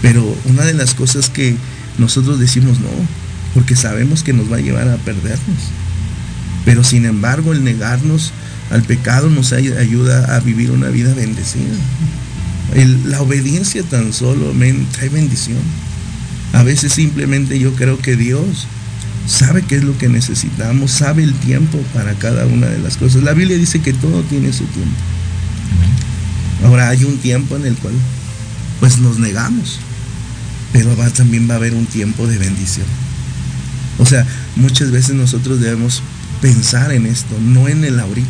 [0.00, 1.56] Pero una de las cosas que
[1.98, 2.90] nosotros decimos no,
[3.52, 5.58] porque sabemos que nos va a llevar a perdernos.
[6.64, 8.32] Pero sin embargo el negarnos
[8.70, 11.74] al pecado nos ayuda a vivir una vida bendecida.
[13.06, 15.58] la obediencia tan solo me trae bendición.
[16.52, 18.66] A veces simplemente yo creo que Dios
[19.26, 23.22] sabe qué es lo que necesitamos, sabe el tiempo para cada una de las cosas.
[23.22, 25.15] La Biblia dice que todo tiene su tiempo.
[26.64, 27.94] Ahora hay un tiempo en el cual
[28.80, 29.78] pues nos negamos,
[30.72, 32.86] pero también va a haber un tiempo de bendición.
[33.98, 34.26] O sea,
[34.56, 36.02] muchas veces nosotros debemos
[36.40, 38.28] pensar en esto, no en el ahorita,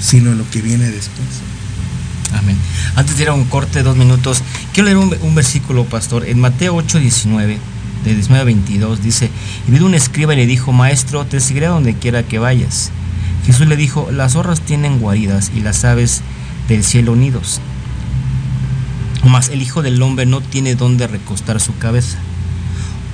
[0.00, 1.28] sino en lo que viene después.
[2.34, 2.56] Amén.
[2.96, 6.26] Antes de ir a un corte, dos minutos, quiero leer un, versículo, pastor.
[6.28, 7.58] En Mateo 8, 19
[8.04, 9.30] de 19 a 22, dice,
[9.66, 12.90] y vino un escriba y le dijo, maestro, te seguiré donde quiera que vayas.
[13.46, 16.22] Jesús le dijo, las zorras tienen guaridas y las aves
[16.68, 17.60] del cielo nidos.
[19.24, 22.18] Mas el Hijo del Hombre no tiene dónde recostar su cabeza.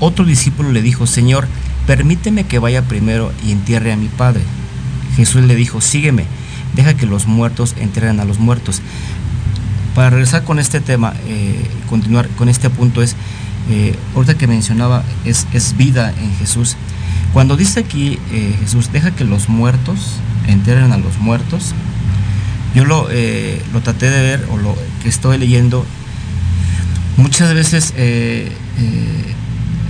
[0.00, 1.46] Otro discípulo le dijo, Señor,
[1.86, 4.42] permíteme que vaya primero y entierre a mi Padre.
[5.16, 6.24] Jesús le dijo, sígueme,
[6.74, 8.80] deja que los muertos entierren a los muertos.
[9.94, 13.16] Para regresar con este tema, eh, continuar con este punto es,
[13.70, 16.76] eh, ahorita que mencionaba, es, es vida en Jesús.
[17.32, 21.72] Cuando dice aquí eh, Jesús, deja que los muertos entierren a los muertos,
[22.74, 25.86] yo lo, eh, traté de ver o lo que estoy leyendo,
[27.16, 28.52] muchas veces eh,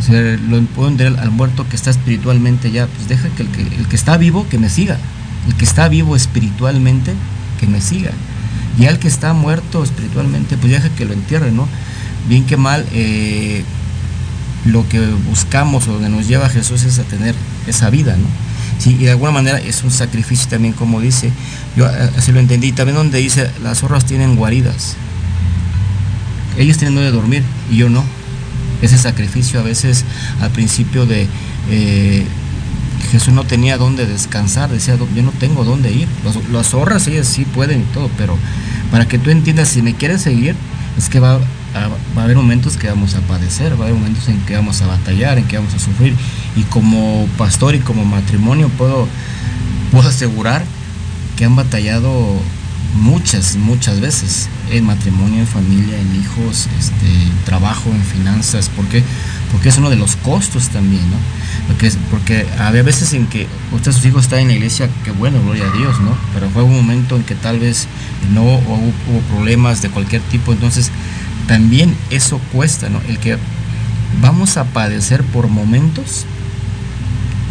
[0.01, 3.63] se lo puedo entender al muerto que está espiritualmente ya, pues deja que el, que
[3.63, 4.99] el que está vivo que me siga,
[5.49, 7.13] el que está vivo espiritualmente
[7.59, 8.13] que me siga,
[8.79, 11.67] y al que está muerto espiritualmente, pues deja que lo entierre, ¿no?
[12.29, 12.87] Bien que mal,
[14.65, 17.35] lo que buscamos o donde nos lleva Jesús es a tener
[17.67, 18.27] esa vida, ¿no?
[18.79, 21.33] Sí, y de alguna manera es un sacrificio también, como dice,
[21.77, 24.97] yo eh, así lo entendí, también donde dice, las zorras tienen guaridas,
[26.59, 28.05] ellos tienen donde dormir y yo no.
[28.83, 30.05] Ese sacrificio a veces
[30.41, 31.29] al principio de
[31.71, 32.27] eh,
[33.13, 36.09] Jesús no tenía dónde descansar, decía, yo no tengo dónde ir.
[36.51, 38.37] Las zorras ellas sí pueden y todo, pero
[38.91, 40.57] para que tú entiendas, si me quieres seguir,
[40.99, 41.39] es que va,
[41.75, 44.55] a, va a haber momentos que vamos a padecer, va a haber momentos en que
[44.55, 46.15] vamos a batallar, en que vamos a sufrir.
[46.57, 49.09] Y como pastor y como matrimonio puedo,
[49.91, 50.65] puedo asegurar
[51.37, 52.41] que han batallado
[52.97, 57.07] muchas, muchas veces en matrimonio, en familia, en hijos, este,
[57.45, 59.03] trabajo, en finanzas, porque
[59.53, 61.17] porque es uno de los costos también, ¿no?
[61.69, 65.41] Porque, porque había veces en que usted sus hijos están en la iglesia, que bueno,
[65.43, 66.17] gloria a Dios, ¿no?
[66.33, 67.87] Pero fue un momento en que tal vez
[68.33, 70.91] no hubo, hubo problemas de cualquier tipo, entonces
[71.47, 73.01] también eso cuesta, ¿no?
[73.09, 73.39] El que
[74.21, 76.27] vamos a padecer por momentos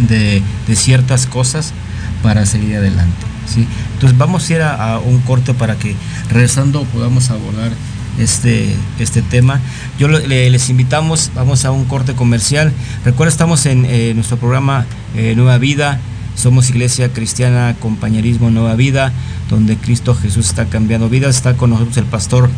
[0.07, 1.73] de, de ciertas cosas
[2.21, 3.25] para seguir adelante.
[3.47, 3.67] ¿sí?
[3.93, 5.95] Entonces vamos a ir a, un corte para que
[6.29, 7.71] regresando podamos abordar
[8.19, 9.59] este, este tema.
[9.99, 12.71] Yo le, les invitamos, vamos a un corte comercial.
[13.05, 15.99] Recuerda, estamos en eh, nuestro programa eh, Nueva Vida.
[16.35, 19.11] Somos Iglesia Cristiana Compañerismo Nueva Vida,
[19.49, 21.35] donde Cristo Jesús está cambiando vidas.
[21.35, 22.49] Está con nosotros el pastor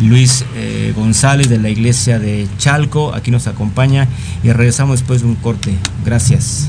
[0.00, 3.14] Luis eh, González de la Iglesia de Chalco.
[3.14, 4.08] Aquí nos acompaña
[4.42, 5.74] y regresamos después de un corte.
[6.04, 6.68] Gracias.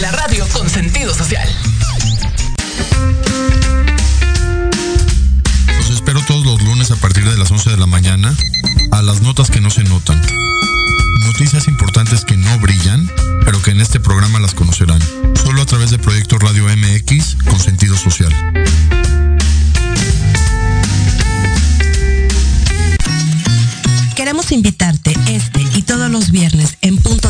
[0.00, 1.48] La radio con sentido social.
[5.78, 8.32] Los espero todos los lunes a partir de las 11 de la mañana
[8.92, 10.20] a las notas que no se notan.
[11.26, 13.10] Noticias importantes que no brillan,
[13.44, 15.00] pero que en este programa las conocerán.
[15.42, 18.32] Solo a través de Proyecto Radio MX con sentido social.
[24.14, 27.29] Queremos invitarte este y todos los viernes en punto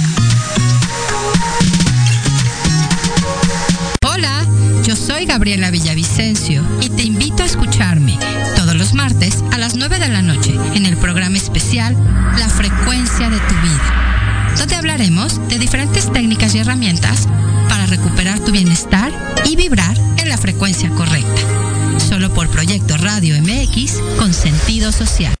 [5.21, 8.17] Soy Gabriela Villavicencio y te invito a escucharme
[8.55, 11.95] todos los martes a las 9 de la noche en el programa especial
[12.39, 17.27] La frecuencia de tu vida, donde hablaremos de diferentes técnicas y herramientas
[17.69, 19.11] para recuperar tu bienestar
[19.45, 21.99] y vibrar en la frecuencia correcta.
[21.99, 25.40] Solo por Proyecto Radio MX con sentido social.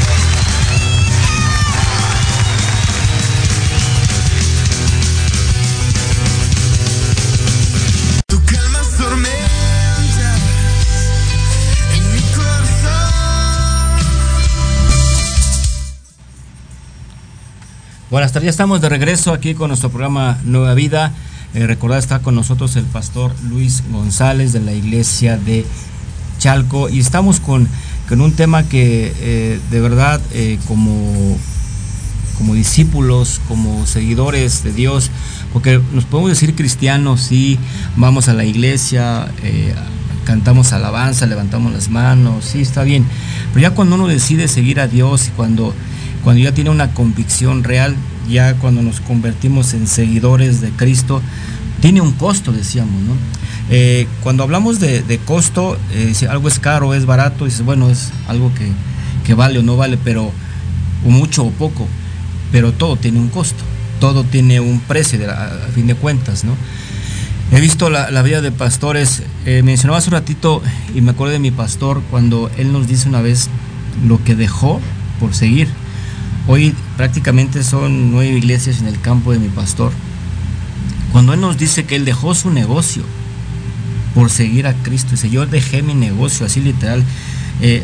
[18.11, 21.13] Buenas tardes, ya estamos de regreso aquí con nuestro programa Nueva Vida.
[21.53, 25.65] Eh, recordad, está con nosotros el pastor Luis González de la iglesia de
[26.37, 27.69] Chalco y estamos con,
[28.09, 31.37] con un tema que eh, de verdad eh, como,
[32.37, 35.09] como discípulos, como seguidores de Dios,
[35.53, 37.57] porque nos podemos decir cristianos, sí,
[37.95, 39.73] vamos a la iglesia, eh,
[40.25, 43.05] cantamos alabanza, levantamos las manos, sí, está bien,
[43.53, 45.73] pero ya cuando uno decide seguir a Dios y cuando
[46.23, 47.95] cuando ya tiene una convicción real,
[48.29, 51.21] ya cuando nos convertimos en seguidores de Cristo,
[51.81, 53.13] tiene un costo, decíamos, ¿no?
[53.69, 58.11] Eh, cuando hablamos de, costo, eh, si algo es caro, es barato, dices, bueno, es
[58.27, 58.67] algo que,
[59.25, 60.31] que, vale o no vale, pero
[61.05, 61.87] o mucho o poco,
[62.51, 63.63] pero todo tiene un costo,
[63.99, 66.55] todo tiene un precio, a fin de cuentas, ¿no?
[67.51, 70.61] He visto la, la vida de pastores, eh, mencionaba hace un ratito
[70.95, 73.49] y me acuerdo de mi pastor cuando él nos dice una vez
[74.05, 74.79] lo que dejó
[75.19, 75.67] por seguir.
[76.47, 79.91] Hoy prácticamente son nueve iglesias en el campo de mi pastor.
[81.11, 83.03] Cuando Él nos dice que Él dejó su negocio
[84.15, 87.03] por seguir a Cristo, dice, yo dejé mi negocio, así literal.
[87.61, 87.83] Eh,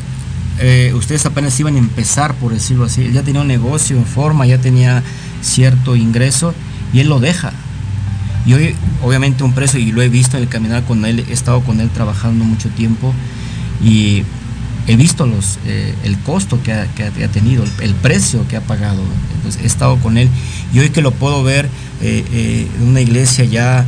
[0.59, 3.03] eh, ustedes apenas iban a empezar, por decirlo así.
[3.03, 5.03] Él ya tenía un negocio en forma, ya tenía
[5.41, 6.53] cierto ingreso
[6.93, 7.53] y Él lo deja.
[8.45, 11.33] Y hoy, obviamente, un precio, y lo he visto en el caminar con Él, he
[11.33, 13.13] estado con Él trabajando mucho tiempo
[13.83, 14.23] y
[14.87, 16.87] he visto los, eh, el costo que ha,
[17.31, 19.01] tenido, el, precio que ha pagado.
[19.35, 20.29] Entonces he estado con él
[20.73, 21.65] y hoy que lo puedo ver
[22.01, 23.85] eh, eh, en una iglesia ya,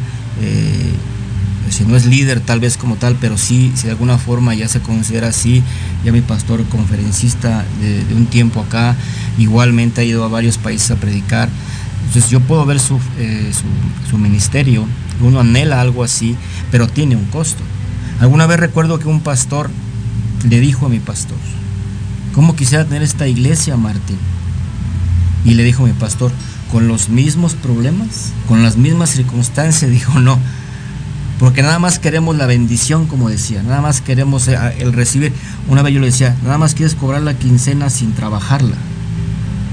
[1.70, 4.68] si no es líder tal vez como tal, pero sí, si de alguna forma ya
[4.68, 5.64] se considera así,
[6.04, 8.96] ya mi pastor conferencista de, de un tiempo acá,
[9.38, 11.50] igualmente ha ido a varios países a predicar.
[12.08, 13.00] Entonces yo puedo ver su,
[14.10, 14.86] su ministerio,
[15.22, 16.36] uno anhela algo así,
[16.72, 17.62] pero tiene un costo.
[18.20, 19.70] Alguna vez recuerdo que un pastor
[20.47, 21.38] le dijo a mi pastor,
[22.34, 24.17] ¿cómo quisiera tener esta iglesia, Martín?
[25.45, 26.32] Y le dijo mi pastor,
[26.71, 28.34] ¿con los mismos problemas?
[28.47, 29.89] ¿Con las mismas circunstancias?
[29.91, 30.38] Dijo, no,
[31.39, 35.32] porque nada más queremos la bendición, como decía, nada más queremos el recibir.
[35.70, 38.76] Una vez yo le decía, nada más quieres cobrar la quincena sin trabajarla,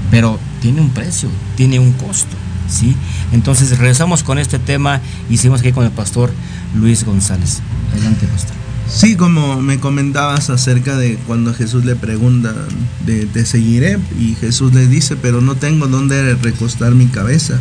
[0.09, 2.37] pero tiene un precio, tiene un costo,
[2.69, 2.95] ¿sí?
[3.33, 6.31] Entonces regresamos con este tema hicimos aquí con el pastor
[6.73, 7.59] Luis González.
[7.91, 8.56] Adelante, pastor.
[8.89, 12.53] Sí, como me comentabas acerca de cuando Jesús le pregunta,
[13.05, 17.59] de, te seguiré, y Jesús le dice, pero no tengo dónde recostar mi cabeza.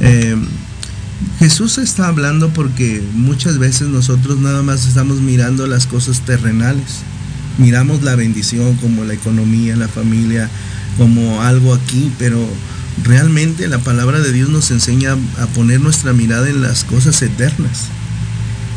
[0.00, 0.36] Eh,
[1.38, 6.98] Jesús está hablando porque muchas veces nosotros nada más estamos mirando las cosas terrenales.
[7.58, 10.50] Miramos la bendición como la economía, la familia,
[10.98, 12.44] como algo aquí, pero
[13.04, 17.88] realmente la palabra de Dios nos enseña a poner nuestra mirada en las cosas eternas.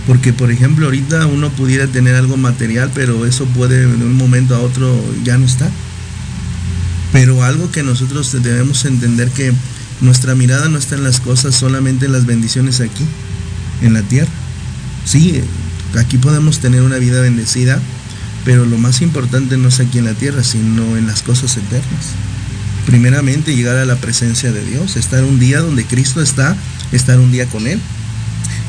[0.07, 4.55] Porque, por ejemplo, ahorita uno pudiera tener algo material, pero eso puede de un momento
[4.55, 5.69] a otro ya no está.
[7.11, 9.51] Pero algo que nosotros debemos entender que
[10.01, 13.05] nuestra mirada no está en las cosas, solamente en las bendiciones aquí,
[13.81, 14.31] en la tierra.
[15.05, 15.41] Sí,
[15.97, 17.79] aquí podemos tener una vida bendecida,
[18.43, 22.13] pero lo más importante no es aquí en la tierra, sino en las cosas eternas.
[22.85, 26.55] Primeramente, llegar a la presencia de Dios, estar un día donde Cristo está,
[26.91, 27.79] estar un día con Él.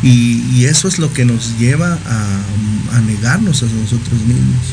[0.03, 4.65] Y, eso es lo que nos lleva a, negarnos a nosotros mismos.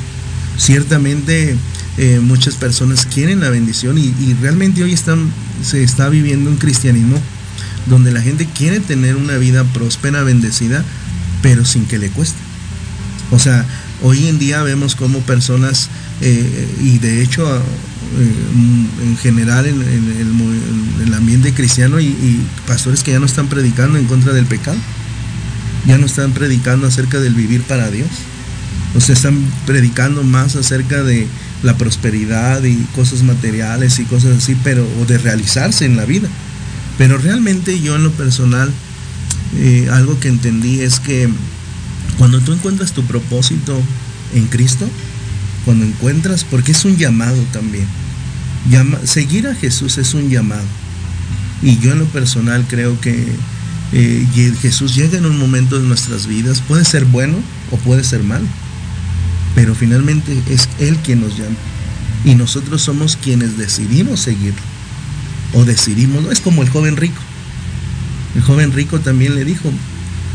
[0.57, 1.55] Ciertamente
[1.97, 4.97] eh, muchas personas quieren la bendición y, realmente hoy
[5.61, 7.19] se está viviendo un cristianismo
[7.86, 10.84] donde la gente quiere tener una vida próspera, bendecida,
[11.41, 12.39] pero sin que le cueste.
[13.32, 13.65] O sea,
[14.01, 15.89] hoy en día vemos como personas,
[16.21, 17.61] eh, y de hecho eh,
[19.03, 23.97] en general en, el, en, el, ambiente cristiano y pastores que ya no están predicando
[23.97, 24.78] en contra del pecado
[25.86, 28.09] ya no están predicando acerca del vivir para Dios.
[28.95, 31.27] O sea, están predicando más acerca de
[31.63, 36.29] la prosperidad y cosas materiales y cosas así, pero o de realizarse en la vida.
[36.97, 38.71] Pero realmente yo en lo personal,
[39.57, 41.27] eh, algo que entendí es que
[42.17, 43.81] cuando tú encuentras tu propósito
[44.36, 44.88] en Cristo,
[45.65, 47.88] cuando encuentras, porque es un llamado también,
[49.05, 50.65] seguir a Jesús es un llamado.
[51.61, 53.25] Y yo en lo personal creo que
[53.93, 57.35] eh, Jesús llega en un momento de nuestras vidas, puede ser bueno
[57.71, 58.45] o puede ser malo,
[59.55, 61.55] pero finalmente es Él quien nos llama
[62.25, 64.61] y nosotros somos quienes decidimos seguirlo
[65.53, 67.21] o decidimos, no es como el joven rico.
[68.35, 69.69] El joven rico también le dijo,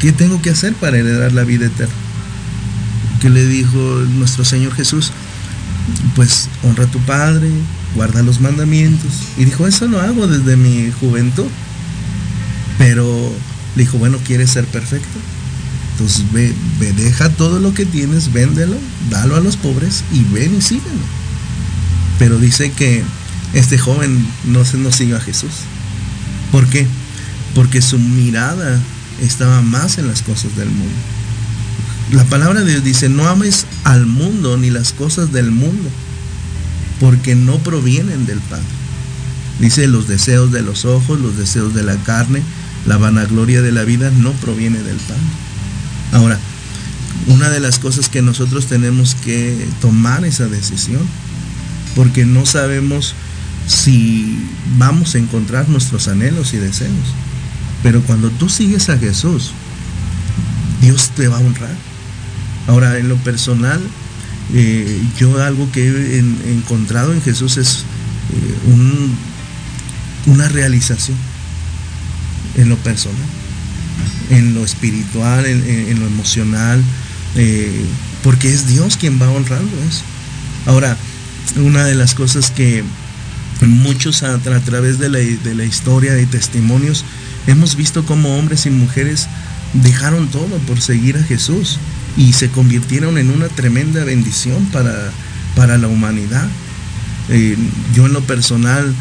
[0.01, 1.95] ¿qué tengo que hacer para heredar la vida eterna?
[3.21, 3.79] Que le dijo
[4.15, 5.11] nuestro Señor Jesús,
[6.15, 7.51] pues honra a tu padre,
[7.97, 9.11] guarda los mandamientos.
[9.37, 11.49] Y dijo, eso lo hago desde mi juventud.
[12.79, 13.33] Pero
[13.79, 15.19] le dijo, bueno, ¿quieres ser perfecto?
[15.93, 18.77] Entonces ve, ve, deja todo lo que tienes, véndelo,
[19.11, 21.05] dalo a los pobres y ven y síguelo.
[22.19, 23.03] Pero dice que
[23.55, 25.53] Este joven no, se- no siguió a Jesús.
[26.53, 26.87] ¿Por qué?
[27.55, 28.79] Porque su mirada
[29.23, 30.93] estaba más en las cosas del mundo.
[32.13, 35.89] La palabra de Dios dice, no ames al mundo ni las cosas del mundo,
[37.01, 38.65] porque no provienen del Padre.
[39.61, 42.43] Dice, los deseos de los ojos, los deseos de la carne,
[42.89, 45.23] la vanagloria de la vida no proviene del Padre.
[46.13, 46.39] Ahora,
[47.27, 51.03] una de las cosas que nosotros tenemos que tomar esa decisión,
[51.95, 53.15] porque no sabemos
[53.67, 54.39] si
[54.79, 57.15] vamos a encontrar nuestros anhelos y deseos.
[57.83, 59.53] Pero cuando tú sigues a Jesús,
[60.81, 61.77] Dios te va a honrar.
[62.67, 63.81] Ahora, en lo personal,
[64.55, 67.85] eh, yo algo que he en- encontrado en Jesús es
[68.31, 69.15] eh, un-
[70.27, 71.17] una realización
[72.59, 73.17] en lo personal,
[74.31, 76.83] en lo espiritual, en, lo emocional,
[77.37, 77.85] eh,
[78.23, 80.03] porque es Dios quien va honrando eso.
[80.67, 80.97] Ahora,
[81.57, 82.85] una de las cosas que
[83.67, 87.05] muchos a, tra- a través de la, historia y testimonios
[87.47, 89.27] hemos visto como hombres y mujeres
[89.73, 91.79] dejaron todo por seguir a Jesús
[92.17, 95.11] y se convirtieron en una tremenda bendición para,
[95.57, 96.47] para la humanidad.
[97.31, 97.57] Eh,
[97.95, 98.95] yo en lo personal,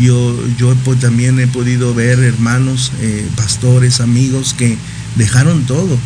[0.00, 4.76] yo, yo pues, también he podido ver hermanos, eh, pastores, amigos que
[5.16, 5.98] dejaron todo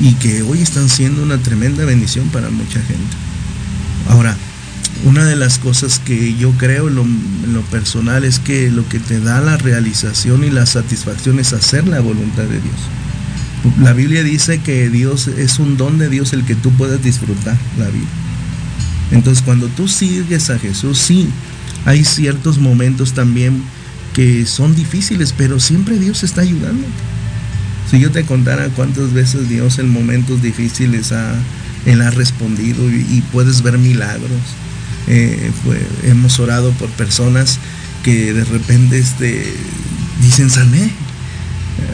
[0.00, 3.16] y que hoy están siendo una tremenda bendición para mucha gente.
[4.08, 4.36] Ahora,
[5.04, 8.88] una de las cosas que yo creo en lo, en lo personal es que lo
[8.88, 12.76] que te da la realización y la satisfacción es hacer la voluntad de Dios.
[13.80, 17.56] La Biblia dice que Dios es un don de Dios el que tú puedas disfrutar
[17.78, 18.08] la vida.
[19.10, 21.28] Entonces cuando tú sigues a Jesús, sí,
[21.84, 23.62] hay ciertos momentos también
[24.14, 26.86] que son difíciles, pero siempre Dios está ayudando.
[27.90, 31.34] Si yo te contara cuántas veces Dios en momentos difíciles ha,
[31.84, 34.40] Él ha respondido y, puedes ver milagros.
[35.06, 35.50] Eh,
[36.04, 37.58] hemos orado por personas
[38.02, 39.44] que de repente este,
[40.22, 40.90] dicen sané.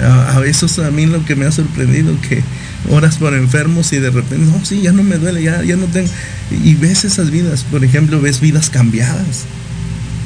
[0.03, 2.43] A, a veces a mí lo que me ha sorprendido que
[2.89, 5.87] oras por enfermos y de repente, no, sí, ya no me duele, ya, ya no
[5.87, 6.09] tengo.
[6.65, 9.47] Y ves esas vidas, por ejemplo, ves vidas cambiadas.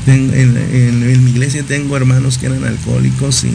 [0.07, 3.55] En, en- en- en mi iglesia tengo hermanos que eran alcohólicos y,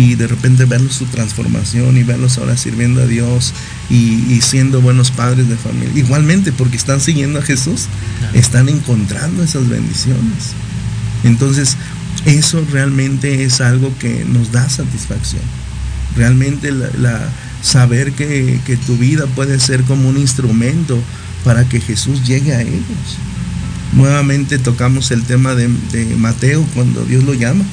[0.00, 3.52] y de repente verlos su transformación y verlos ahora sirviendo a Dios
[3.90, 5.90] y, y siendo buenos padres de familia.
[5.94, 7.86] Igualmente, porque están siguiendo a Jesús,
[8.32, 10.52] están encontrando esas bendiciones.
[11.24, 11.76] Entonces,
[12.26, 15.42] eso realmente es algo que nos da satisfacción.
[16.16, 17.28] Realmente la, la-
[17.62, 21.00] saber que, que tu vida puede ser como un instrumento
[21.44, 23.18] para que Jesús llegue a ellos.
[23.92, 27.64] Nuevamente tocamos el tema de, de Mateo cuando Dios lo llama.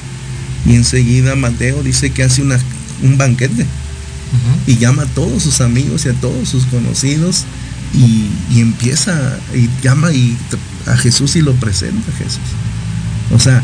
[0.65, 2.59] Y enseguida Mateo dice que hace una-
[3.01, 3.65] un banquete
[4.67, 7.45] y llama a todos sus amigos y a todos sus conocidos
[7.95, 10.38] y, y empieza y llama y
[10.86, 12.39] a Jesús y lo presenta a Jesús.
[13.32, 13.63] O sea,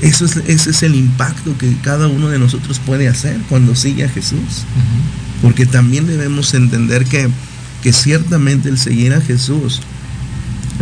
[0.00, 4.04] eso es, ese es el impacto que cada uno de nosotros puede hacer cuando sigue
[4.04, 4.64] a Jesús.
[5.42, 7.28] Porque también debemos entender que,
[7.82, 9.80] que ciertamente el seguir a Jesús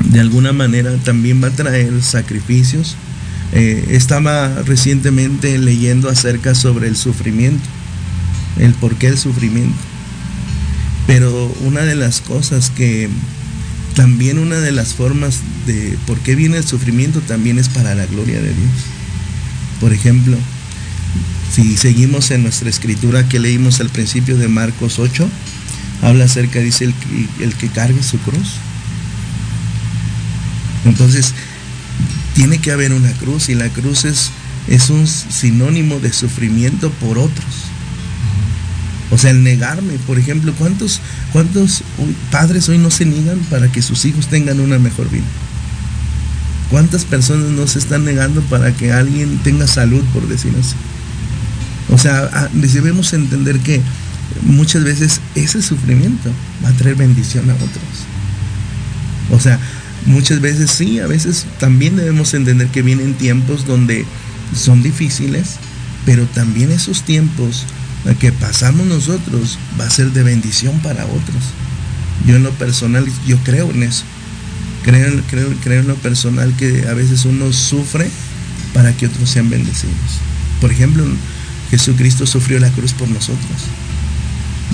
[0.02, 2.96] de alguna manera también va a traer sacrificios.
[3.52, 7.64] Eh, estaba recientemente leyendo acerca sobre el sufrimiento,
[8.58, 9.76] el por qué el sufrimiento.
[11.06, 13.08] Pero una de las cosas que
[13.94, 18.06] también una de las formas de por qué viene el sufrimiento también es para la
[18.06, 18.72] gloria de Dios.
[19.80, 20.36] Por ejemplo,
[21.54, 25.28] si seguimos en nuestra escritura que leímos al principio de Marcos 8,
[26.02, 28.54] habla acerca, dice el que, el que cargue su cruz.
[30.84, 31.32] Entonces,
[32.34, 34.30] tiene que haber una cruz y la cruz es,
[34.68, 37.46] es un sinónimo de sufrimiento por otros.
[39.10, 41.00] O sea, el negarme, por ejemplo, ¿cuántos,
[41.32, 41.82] cuántos
[42.30, 45.24] padres hoy no se niegan para que sus hijos tengan una mejor vida?
[46.70, 50.74] ¿Cuántas personas no se están negando para que alguien tenga salud, por decir así?
[51.90, 53.80] O sea, debemos entender que
[54.42, 56.30] muchas veces ese sufrimiento
[56.64, 58.04] va a traer bendición a otros.
[59.30, 59.60] O sea,
[60.06, 64.04] muchas veces sí, a veces también debemos entender que vienen tiempos donde
[64.54, 65.56] son difíciles,
[66.04, 67.64] pero también esos tiempos
[68.20, 71.42] que pasamos nosotros va a ser de bendición para otros.
[72.26, 74.04] Yo en lo personal, yo creo en eso.
[74.82, 78.10] Creo, creo, creo en lo personal que a veces uno sufre
[78.74, 79.94] para que otros sean bendecidos.
[80.60, 81.04] Por ejemplo,
[81.70, 83.62] Jesucristo sufrió la cruz por nosotros.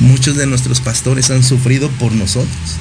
[0.01, 2.77] Muchos de nuestros pastores han sufrido por nosotros.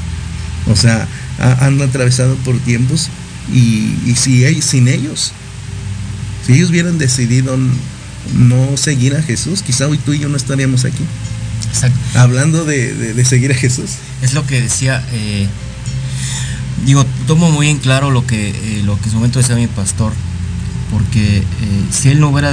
[0.68, 1.08] O sea,
[1.40, 3.08] ha- han atravesado por tiempos
[3.54, 5.32] y, y si ellos, sin ellos,
[6.46, 7.58] si ellos hubieran decidido
[8.36, 11.04] no seguir a Jesús, quizá hoy tú y yo no estaríamos aquí.
[12.16, 13.92] Hablando de, de- de seguir a Jesús.
[14.22, 15.48] Es lo que decía, eh,
[16.86, 19.68] digo, tomo muy en claro lo que, eh, lo que en su momento decía mi
[19.68, 20.14] pastor.
[20.92, 21.44] porque eh,
[21.92, 22.52] si él no hubiera,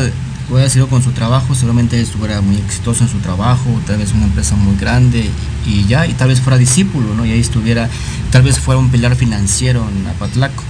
[0.51, 4.27] hubiera sido con su trabajo, seguramente estuviera muy exitoso en su trabajo, tal vez una
[4.27, 5.29] empresa muy grande
[5.67, 7.27] y ya, y tal vez fuera discípulo, ¿no?
[7.27, 7.89] Y ahí estuviera,
[8.31, 10.63] tal vez fuera un pilar financiero en Apatlaco.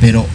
[0.00, 0.26] Pero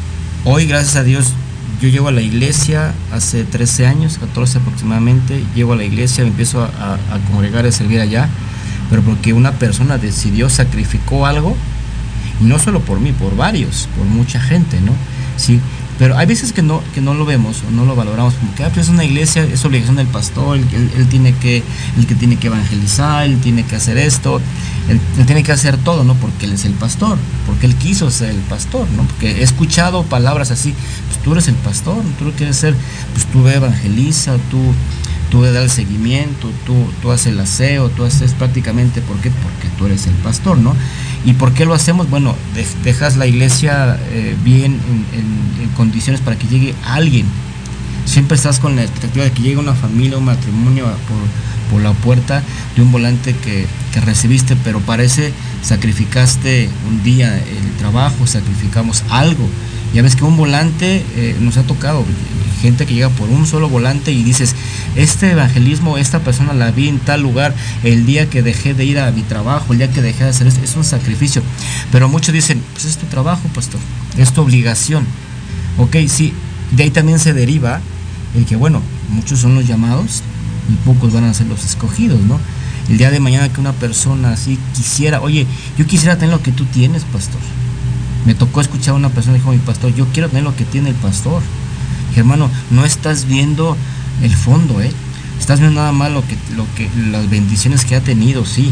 [0.46, 1.34] hoy, gracias a Dios,
[1.82, 6.64] yo llego a la iglesia hace 13 años, 14 aproximadamente, llego a la iglesia, empiezo
[6.64, 8.30] a, a, congregar, a servir allá,
[8.90, 11.56] pero porque una persona decidió, sacrificó algo,
[12.40, 14.94] y no solo por mí, por varios, por mucha gente, ¿no?
[15.38, 15.60] Sí,
[15.98, 18.64] pero hay veces que no, que no lo vemos o no lo valoramos como que
[18.64, 21.64] ah, pues es una iglesia, es obligación del pastor, él, él, tiene que,
[21.98, 24.42] el que tiene que evangelizar, él tiene que hacer esto,
[24.90, 26.16] él, él, tiene que hacer todo, ¿no?
[26.16, 29.04] Porque él es el pastor, porque él quiso ser el pastor, ¿no?
[29.04, 30.74] Porque he escuchado palabras así,
[31.08, 32.76] pues tú eres el pastor, tú lo quieres ser,
[33.14, 34.60] pues tú evangeliza, tú,
[35.30, 39.32] tú das el seguimiento, tú, tú haces el aseo, tú haces prácticamente, ¿por qué?
[39.32, 40.76] Porque tú eres el pastor, ¿no?
[41.26, 42.10] ¿Y por qué lo hacemos?
[42.10, 42.36] Bueno,
[42.84, 44.80] dejas la iglesia eh, bien
[45.14, 47.26] en, condiciones para que llegue alguien.
[48.06, 51.92] Siempre estás con la expectativa de que llegue una familia, un matrimonio por, por la
[51.92, 52.44] puerta
[52.76, 59.50] de un volante que, que, recibiste, pero parece sacrificaste un día el trabajo, sacrificamos algo.
[59.94, 62.06] Ya ves que un volante eh, nos ha tocado,
[62.56, 64.56] gente que llega por un solo volante y dices,
[64.96, 67.54] este evangelismo, esta persona la vi en tal lugar
[67.84, 70.48] el día que dejé de ir a mi trabajo, el día que dejé de hacer
[70.48, 71.42] esto, es un sacrificio.
[71.92, 73.80] Pero muchos dicen, pues es tu trabajo, pastor,
[74.18, 75.06] es tu obligación.
[75.78, 76.34] Ok, sí,
[76.72, 77.82] de ahí también se deriva
[78.36, 80.24] el que, bueno, muchos son los llamados
[80.70, 82.40] y pocos van a ser los escogidos, ¿no?
[82.90, 85.48] El día de mañana que una persona así quisiera, oye,
[85.78, 87.42] yo quisiera tener lo que tú tienes, pastor.
[88.26, 90.90] Me tocó escuchar a una persona dijo, mi pastor, yo quiero tener lo que tiene
[90.90, 91.42] el pastor
[92.20, 93.76] hermano, no estás viendo
[94.22, 94.92] el fondo, ¿eh?
[95.40, 98.72] Estás viendo nada más lo que, lo que, las bendiciones que ha tenido, sí.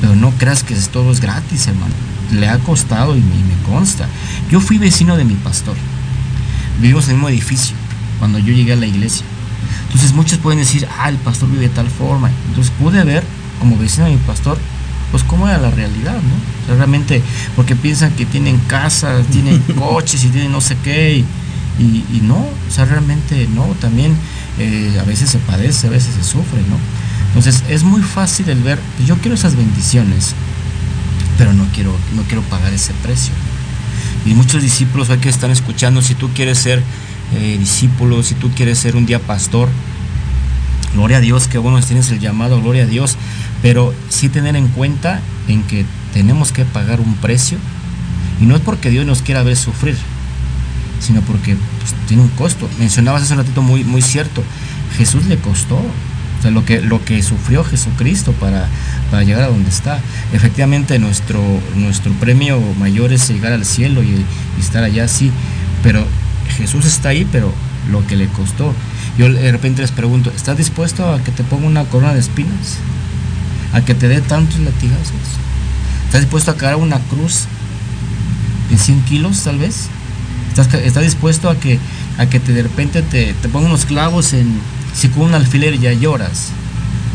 [0.00, 1.94] Pero no creas que todo es gratis, hermano.
[2.32, 4.08] Le ha costado y me, y me consta.
[4.50, 5.76] Yo fui vecino de mi pastor.
[6.80, 7.76] Vivimos en el mismo edificio
[8.18, 9.24] cuando yo llegué a la iglesia.
[9.86, 12.30] Entonces muchos pueden decir, ah, el pastor vive de tal forma.
[12.48, 13.22] Entonces pude ver,
[13.60, 14.58] como vecino de mi pastor,
[15.10, 16.64] pues cómo era la realidad, ¿no?
[16.64, 17.22] O sea, realmente,
[17.54, 21.18] porque piensan que tienen casas, tienen coches y tienen no sé qué.
[21.18, 21.24] Y,
[21.78, 24.16] y, no, o sea, realmente no, también
[24.58, 26.78] eh, a veces se padece, a veces se sufre, ¿no?
[27.28, 30.34] Entonces es muy fácil el ver, yo quiero esas bendiciones,
[31.36, 33.32] pero no quiero, no quiero pagar ese precio.
[34.24, 36.82] Y muchos discípulos hay que están escuchando, si tú quieres ser
[37.36, 39.68] eh, discípulo, si tú quieres ser un día pastor,
[40.94, 43.16] gloria a Dios, que bueno, tienes el llamado, gloria a Dios,
[43.62, 47.58] pero sí tener en cuenta en que tenemos que pagar un precio,
[48.40, 49.96] y no es porque Dios nos quiera ver sufrir,
[51.00, 52.68] sino porque pues, tiene un costo.
[52.78, 54.42] Mencionabas hace un ratito muy, muy cierto,
[54.96, 58.68] Jesús le costó, o sea, lo que, lo que sufrió Jesucristo para,
[59.10, 59.98] para llegar a donde está.
[60.32, 61.40] Efectivamente, nuestro,
[61.76, 64.24] nuestro premio mayor es llegar al cielo y,
[64.60, 65.30] estar allá, sí,
[65.82, 66.04] pero
[66.56, 67.52] Jesús está ahí, pero
[67.90, 68.72] lo que le costó.
[69.18, 72.78] Yo de repente les pregunto, ¿estás dispuesto a que te ponga una corona de espinas?
[73.72, 75.12] ¿A que te dé tantos latigazos?
[76.06, 77.46] ¿Estás dispuesto a cargar una cruz
[78.70, 79.88] de 100 kilos tal vez?
[80.56, 81.80] ¿Estás, estás dispuesto a que,
[82.16, 84.60] a que te, de repente te, te pongan unos clavos en,
[84.94, 86.50] si con un alfiler ya lloras?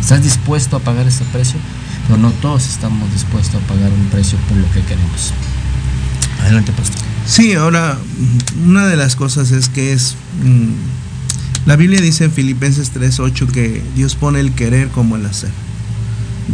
[0.01, 1.57] ¿Estás dispuesto a pagar ese precio?
[2.05, 5.31] Pero no todos estamos dispuestos a pagar un precio por lo que queremos.
[6.41, 6.99] Adelante, pastor.
[7.25, 7.97] Sí, ahora,
[8.65, 10.15] una de las cosas es que es...
[10.43, 10.73] Mmm,
[11.65, 15.51] la Biblia dice en Filipenses 3.8 que Dios pone el querer como el hacer.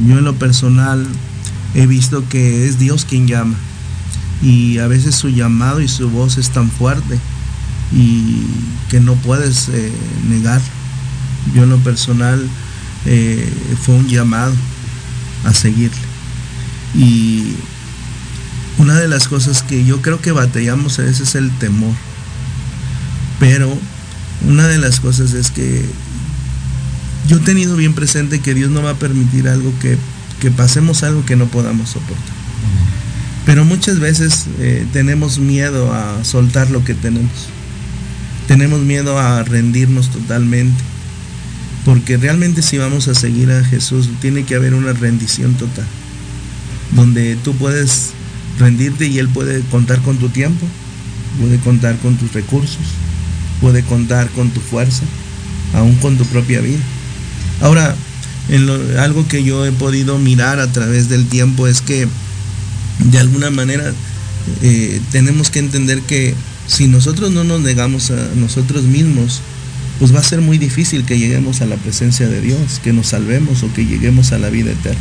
[0.07, 1.07] Yo en lo personal
[1.73, 3.55] he visto que es Dios quien llama
[4.41, 7.19] y a veces su llamado y su voz es tan fuerte
[7.91, 8.45] y
[8.89, 9.91] que no puedes eh,
[10.29, 10.61] negar.
[11.53, 12.47] Yo en lo personal
[13.05, 14.53] eh, fue un llamado
[15.43, 15.97] a seguirle.
[16.95, 17.55] Y
[18.77, 21.93] una de las cosas que yo creo que batallamos a veces es el temor.
[23.39, 23.77] Pero
[24.47, 25.85] una de las cosas es que
[27.27, 29.97] yo he tenido bien presente que Dios no va a permitir algo que,
[30.39, 32.35] que pasemos algo que no podamos soportar.
[33.45, 37.31] Pero muchas veces eh, tenemos miedo a soltar lo que tenemos.
[38.47, 40.83] Tenemos miedo a rendirnos totalmente.
[41.85, 45.85] Porque realmente si vamos a seguir a Jesús, tiene que haber una rendición total.
[46.95, 48.11] Donde tú puedes
[48.57, 50.65] rendirte y Él puede contar con tu tiempo,
[51.39, 52.81] puede contar con tus recursos,
[53.61, 55.03] puede contar con tu fuerza,
[55.75, 56.81] aún con tu propia vida.
[57.61, 57.95] Ahora,
[58.49, 62.07] en lo, algo que yo he podido mirar a través del tiempo es que
[62.99, 63.93] de alguna manera
[64.61, 66.33] eh, tenemos que entender que
[66.67, 69.41] si nosotros no nos negamos a nosotros mismos,
[69.99, 73.07] pues va a ser muy difícil que lleguemos a la presencia de Dios, que nos
[73.07, 74.99] salvemos o que lleguemos a la vida eterna.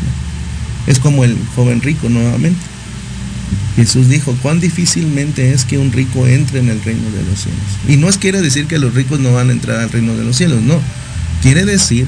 [0.86, 2.61] Es como el joven rico nuevamente.
[3.76, 7.61] Jesús dijo, cuán difícilmente es que un rico entre en el reino de los cielos.
[7.88, 10.24] Y no es quiere decir que los ricos no van a entrar al reino de
[10.24, 10.80] los cielos, no.
[11.42, 12.07] Quiere decir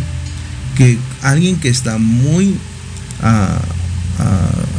[0.76, 2.55] que alguien que está muy
[3.22, 3.59] ah,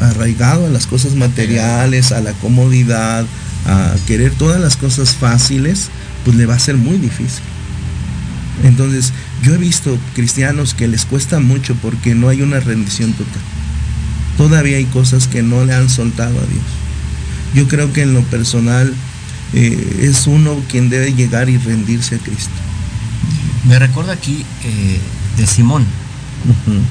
[0.02, 3.26] arraigado a las cosas materiales, a la comodidad,
[3.66, 5.89] a querer todas las cosas fáciles,
[6.24, 7.43] pues le va a ser muy difícil.
[8.64, 13.41] Entonces, yo he visto cristianos que les cuesta mucho porque no hay una rendición total.
[14.38, 16.64] Todavía hay cosas que no le han soltado a Dios.
[17.54, 18.93] Yo creo que en lo personal
[19.54, 22.52] eh, es uno quien debe llegar y rendirse a Cristo.
[23.68, 25.00] Me recuerda aquí eh,
[25.38, 25.86] de Simón,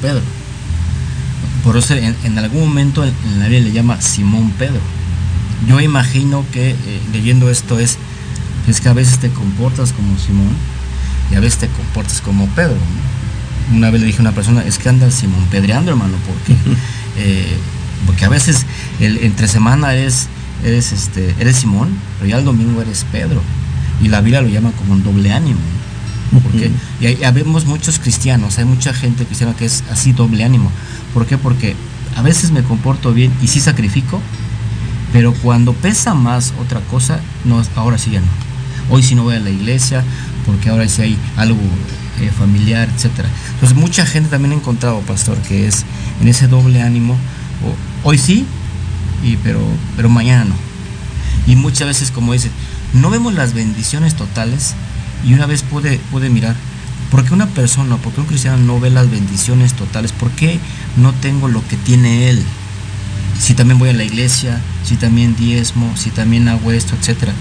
[0.01, 0.23] Pedro.
[1.67, 4.81] Por eso en, en algún momento en, en la Biblia le llama Simón Pedro.
[5.67, 6.77] Yo imagino que eh,
[7.13, 7.99] leyendo esto es,
[8.69, 10.55] es que a veces te comportas como Simón
[11.33, 12.77] y a veces te comportas como Pedro.
[12.77, 13.77] ¿no?
[13.77, 16.53] Una vez le dije a una persona, es que anda Simón pedreando, hermano, porque,
[17.19, 17.57] eh,
[18.07, 18.65] porque a veces
[19.01, 20.29] el, entre semana eres,
[20.65, 21.89] eres, este, eres Simón,
[22.21, 23.43] pero ya el domingo eres Pedro.
[24.01, 25.59] Y la Biblia lo llama como un doble ánimo.
[26.31, 26.39] ¿no?
[26.39, 30.71] Porque, y hay, habemos muchos cristianos, hay mucha gente cristiana que es así doble ánimo.
[31.17, 31.39] ¿Por qué?
[31.39, 31.75] Porque
[32.15, 34.21] a veces me comporto bien y sí sacrifico,
[35.15, 38.27] pero cuando pesa más otra cosa, no, ahora sí ya no.
[38.91, 40.05] Hoy sí no voy a la iglesia,
[40.45, 41.59] porque ahora sí hay algo
[42.21, 43.31] eh, familiar, etcétera.
[43.55, 45.87] Entonces mucha gente también ha encontrado, pastor, que es
[46.21, 47.17] en ese doble ánimo,
[48.05, 48.45] hoy sí,
[49.25, 49.61] y, pero,
[49.97, 50.55] pero mañana no.
[51.47, 52.51] Y muchas veces, como dice,
[52.93, 54.75] no vemos las bendiciones totales,
[55.25, 56.57] y una vez pude, pude mirar,
[57.11, 60.13] ¿por qué una persona, por qué un cristiano no ve las bendiciones totales?
[60.13, 60.59] ¿Por qué
[60.97, 62.43] no tengo lo que tiene él?
[63.39, 67.33] Si también voy a la iglesia, si también diezmo, si también hago esto, etcétera.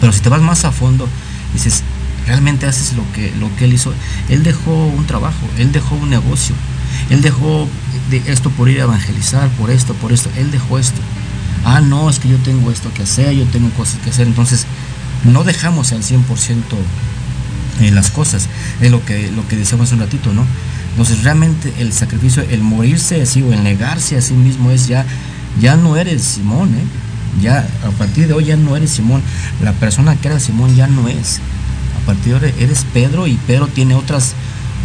[0.00, 1.08] Pero si te vas más a fondo,
[1.52, 1.82] dices,
[2.26, 3.92] realmente haces lo que, lo que él hizo.
[4.28, 6.54] Él dejó un trabajo, él dejó un negocio,
[7.10, 7.68] él dejó
[8.10, 11.00] de esto por ir a evangelizar, por esto, por esto, él dejó esto.
[11.64, 14.26] Ah, no, es que yo tengo esto que hacer, yo tengo cosas que hacer.
[14.26, 14.66] Entonces,
[15.24, 16.18] no dejamos al 100%
[17.80, 18.48] eh, las cosas.
[18.80, 20.46] Es lo que, lo que decíamos hace un ratito, ¿no?
[20.90, 25.06] Entonces, realmente el sacrificio, el morirse así o el negarse a sí mismo es ya,
[25.60, 26.84] ya no eres Simón, ¿eh?
[27.40, 29.22] Ya, a partir de hoy ya no eres Simón.
[29.62, 31.40] La persona que era Simón ya no es.
[32.02, 34.34] A partir de hoy eres Pedro y Pedro tiene otras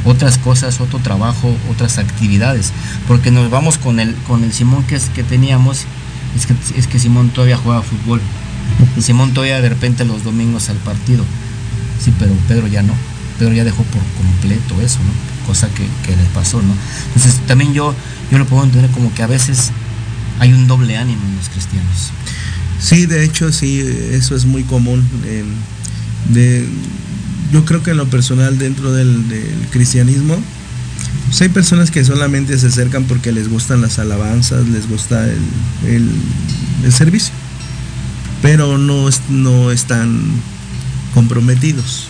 [0.06, 2.72] otras cosas, otro trabajo, otras actividades.
[3.08, 5.86] Porque nos vamos con el, con el Simón que, es, que teníamos,
[6.36, 8.22] es que, es que Simón todavía juega fútbol.
[9.02, 11.24] Simón todavía de repente los domingos al partido.
[12.00, 12.94] Sí, pero Pedro ya no.
[13.40, 15.46] Pedro ya dejó por completo eso, ¿no?
[15.46, 16.74] Cosa que, que le pasó, ¿no?
[17.16, 17.94] Entonces también yo,
[18.32, 19.72] yo lo puedo entender como que a veces
[20.40, 22.12] hay un doble ánimo en los cristianos.
[22.80, 23.80] Sí, de hecho, sí,
[24.12, 25.08] eso es muy común.
[26.30, 26.68] De,
[27.52, 29.24] yo creo que en lo personal dentro del,
[29.72, 30.38] cristianismo,
[31.28, 35.40] pues hay personas que solamente se acercan porque les gustan las alabanzas, les gusta el,
[35.88, 36.10] el,
[36.84, 37.34] el servicio,
[38.42, 40.22] pero no, no están
[41.18, 42.10] comprometidos.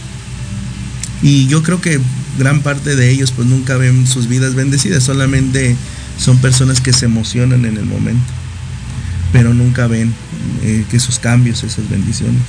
[1.22, 1.98] Y yo creo que
[2.38, 5.78] gran parte de ellos pues nunca ven sus vidas bendecidas, solamente
[6.20, 8.34] son personas que se emocionan en el momento,
[9.32, 10.14] pero nunca ven
[10.62, 12.42] eh, que esos cambios, esas bendiciones.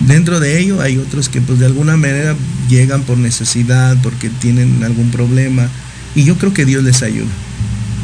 [0.00, 2.34] Dentro de ello hay otros que pues de alguna manera
[2.68, 5.68] llegan por necesidad, porque tienen algún problema,
[6.16, 7.30] y yo creo que Dios les ayuda.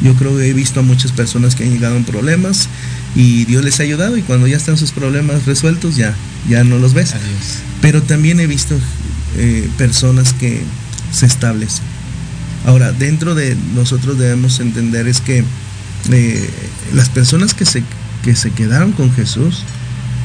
[0.00, 2.68] Yo creo que he visto a muchas personas que han llegado en problemas
[3.16, 6.14] y Dios les ha ayudado y cuando ya están sus problemas resueltos ya,
[6.48, 7.14] ya no los ves.
[7.14, 7.58] Adiós.
[7.80, 8.76] Pero también he visto
[9.36, 10.62] eh, personas que
[11.12, 11.84] se establecen.
[12.66, 15.44] Ahora, dentro de nosotros debemos entender es que
[16.10, 16.50] eh,
[16.92, 17.82] las personas que se,
[18.22, 19.64] que se quedaron con Jesús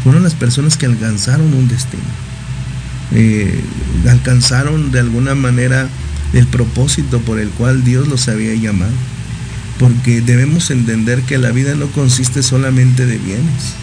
[0.03, 2.03] fueron las personas que alcanzaron un destino.
[3.11, 3.59] Eh,
[4.07, 5.89] alcanzaron de alguna manera
[6.33, 8.93] el propósito por el cual Dios los había llamado.
[9.77, 13.73] Porque debemos entender que la vida no consiste solamente de bienes.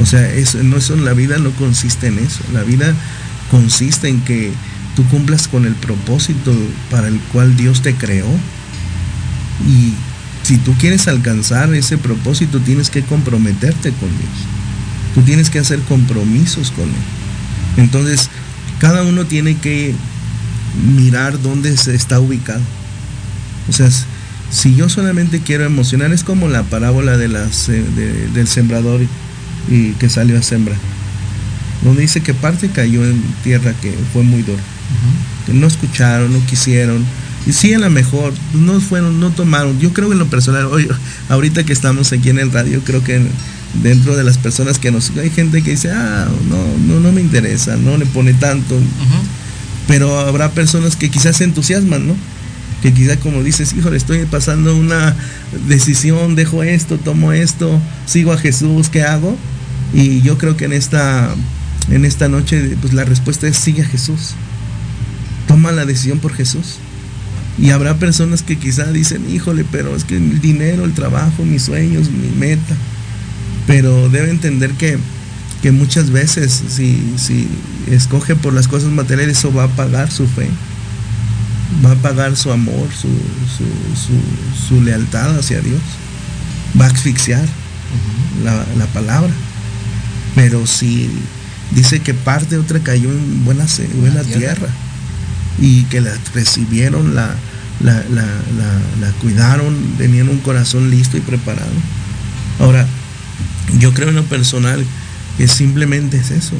[0.00, 0.28] O sea,
[0.62, 2.40] no, la vida no consiste en eso.
[2.52, 2.94] La vida
[3.50, 4.52] consiste en que
[4.94, 6.52] tú cumplas con el propósito
[6.90, 8.28] para el cual Dios te creó.
[9.66, 9.94] Y
[10.42, 14.30] si tú quieres alcanzar ese propósito, tienes que comprometerte con Dios.
[15.14, 16.94] Tú tienes que hacer compromisos con Él.
[17.76, 18.28] Entonces,
[18.78, 19.94] cada uno tiene que
[20.96, 22.62] mirar dónde se está ubicado.
[23.68, 23.88] O sea,
[24.50, 29.00] si yo solamente quiero emocionar, es como la parábola de las, de, del sembrador
[29.70, 30.78] y que salió a sembrar.
[31.82, 34.58] Donde dice que parte cayó en tierra que fue muy dura.
[34.58, 35.46] Uh -huh.
[35.46, 37.04] Que no escucharon, no quisieron.
[37.46, 39.78] Y sí, a lo mejor, no fueron, no tomaron.
[39.78, 40.88] Yo creo que en lo personal, hoy,
[41.28, 43.20] ahorita que estamos aquí en el radio, creo que
[43.82, 45.10] dentro de las personas que nos.
[45.16, 48.74] Hay gente que dice, ah, no, no, no me interesa, no le pone tanto.
[48.74, 49.22] Uh -huh.
[49.86, 52.16] Pero habrá personas que quizás se entusiasman, ¿no?
[52.82, 55.16] que quizá como dices, híjole, estoy pasando una
[55.66, 59.36] decisión, dejo esto, tomo esto, sigo a Jesús, ¿qué hago?
[59.92, 61.34] Y yo creo que en esta,
[61.90, 64.34] en esta noche, pues la respuesta es sigue a Jesús.
[65.46, 66.76] Toma la decisión por Jesús.
[67.58, 71.62] Y habrá personas que quizá dicen, híjole, pero es que el dinero, el trabajo, mis
[71.62, 72.76] sueños, mi meta.
[73.66, 74.98] Pero debe entender que,
[75.62, 77.48] que muchas veces si, si
[77.90, 80.48] escoge por las cosas materiales, eso va a pagar su fe
[81.84, 83.08] va a pagar su amor, su,
[83.56, 85.80] su, su, lealtad hacia Dios.
[86.80, 87.44] Va a asfixiar
[88.42, 89.30] la, la, palabra.
[90.38, 91.10] Pero si
[91.72, 94.38] dice que parte otra cayó en buena, buena tierra.
[94.38, 94.68] tierra.
[95.60, 97.34] y que la recibieron, la,
[97.80, 98.24] la, la,
[99.00, 101.72] la, cuidaron, tenían un corazón listo y preparado.
[102.60, 102.86] Ahora,
[103.78, 104.84] yo creo en lo personal
[105.36, 106.54] que simplemente es eso.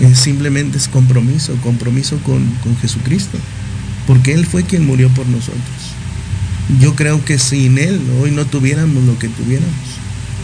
[0.00, 3.38] Es simplemente es compromiso, compromiso con, con Jesucristo
[4.06, 5.62] porque Él fue quien murió por nosotros.
[6.80, 9.74] Yo creo que sin Él hoy no tuviéramos lo que tuviéramos.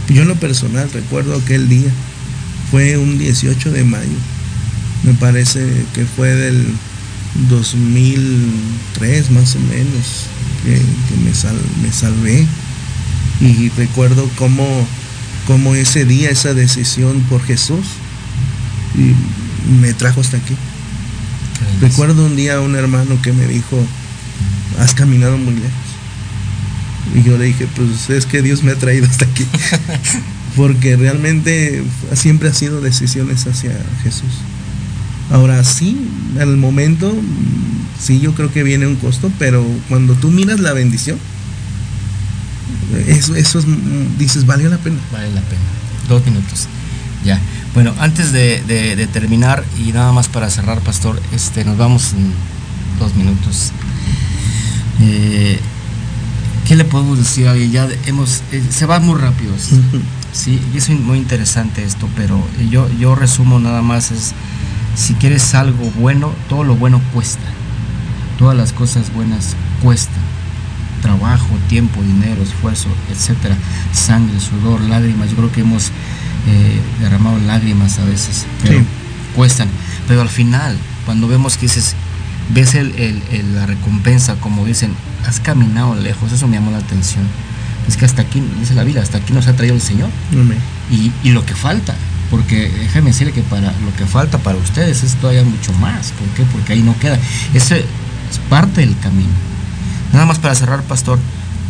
[0.08, 1.90] Yo en lo personal recuerdo aquel día,
[2.72, 4.08] fue un 18 de mayo,
[5.04, 5.60] me parece
[5.92, 6.66] que fue del
[7.50, 10.26] 2003 más o menos,
[10.64, 10.80] que,
[11.22, 12.46] me, me, salvé.
[13.42, 14.64] Y recuerdo cómo,
[15.46, 17.84] cómo ese día, esa decisión por Jesús,
[19.80, 20.56] me trajo hasta aquí.
[21.82, 23.84] Recuerdo un día un hermano que me dijo,
[24.78, 25.72] has caminado muy lejos.
[27.16, 29.46] Y yo le dije, pues es que Dios me ha traído hasta aquí.
[30.56, 31.82] Porque realmente
[32.14, 33.72] siempre ha sido decisiones hacia
[34.02, 34.30] Jesús.
[35.30, 35.96] Ahora sí,
[36.38, 37.14] al momento,
[37.98, 41.18] sí yo creo que viene un costo, pero cuando tú miras la bendición,
[43.06, 43.66] eso, eso es,
[44.18, 44.98] dices, valió la pena.
[45.10, 45.62] Vale la pena.
[46.08, 46.68] Dos minutos.
[47.24, 47.40] Ya.
[47.74, 52.32] Bueno, antes de, terminar y nada más para cerrar, Pastor, este, nos vamos en
[52.98, 53.72] dos minutos.
[55.00, 55.58] Eh,
[56.68, 59.52] ¿Qué le podemos decir a Ya hemos, eh, se va muy rápido.
[60.32, 64.32] Sí, es muy interesante esto, pero yo, yo resumo nada más es,
[64.96, 67.44] si quieres algo bueno, todo lo bueno cuesta.
[68.38, 70.22] Todas las cosas buenas cuestan.
[71.02, 73.56] Trabajo, tiempo, dinero, esfuerzo, etcétera,
[73.92, 75.30] sangre, sudor, lágrimas.
[75.30, 75.88] Yo creo que hemos
[76.46, 78.80] eh, derramado lágrimas a veces, pero
[79.36, 79.68] cuestan.
[80.08, 81.94] Pero al final, cuando vemos que dices,
[82.54, 84.94] ves la recompensa, como dicen,
[85.26, 87.24] has caminado lejos, eso me llamó la atención.
[87.88, 90.08] Es que hasta aquí, dice la vida, hasta aquí nos ha traído el Señor.
[90.90, 91.94] Y, lo que falta,
[92.30, 96.12] porque déjame decirle que para lo que falta para ustedes es todavía mucho más.
[96.12, 96.44] ¿Por qué?
[96.52, 97.18] Porque ahí no queda.
[97.54, 99.30] Ese es parte del camino.
[100.12, 101.18] Nada más para cerrar, pastor,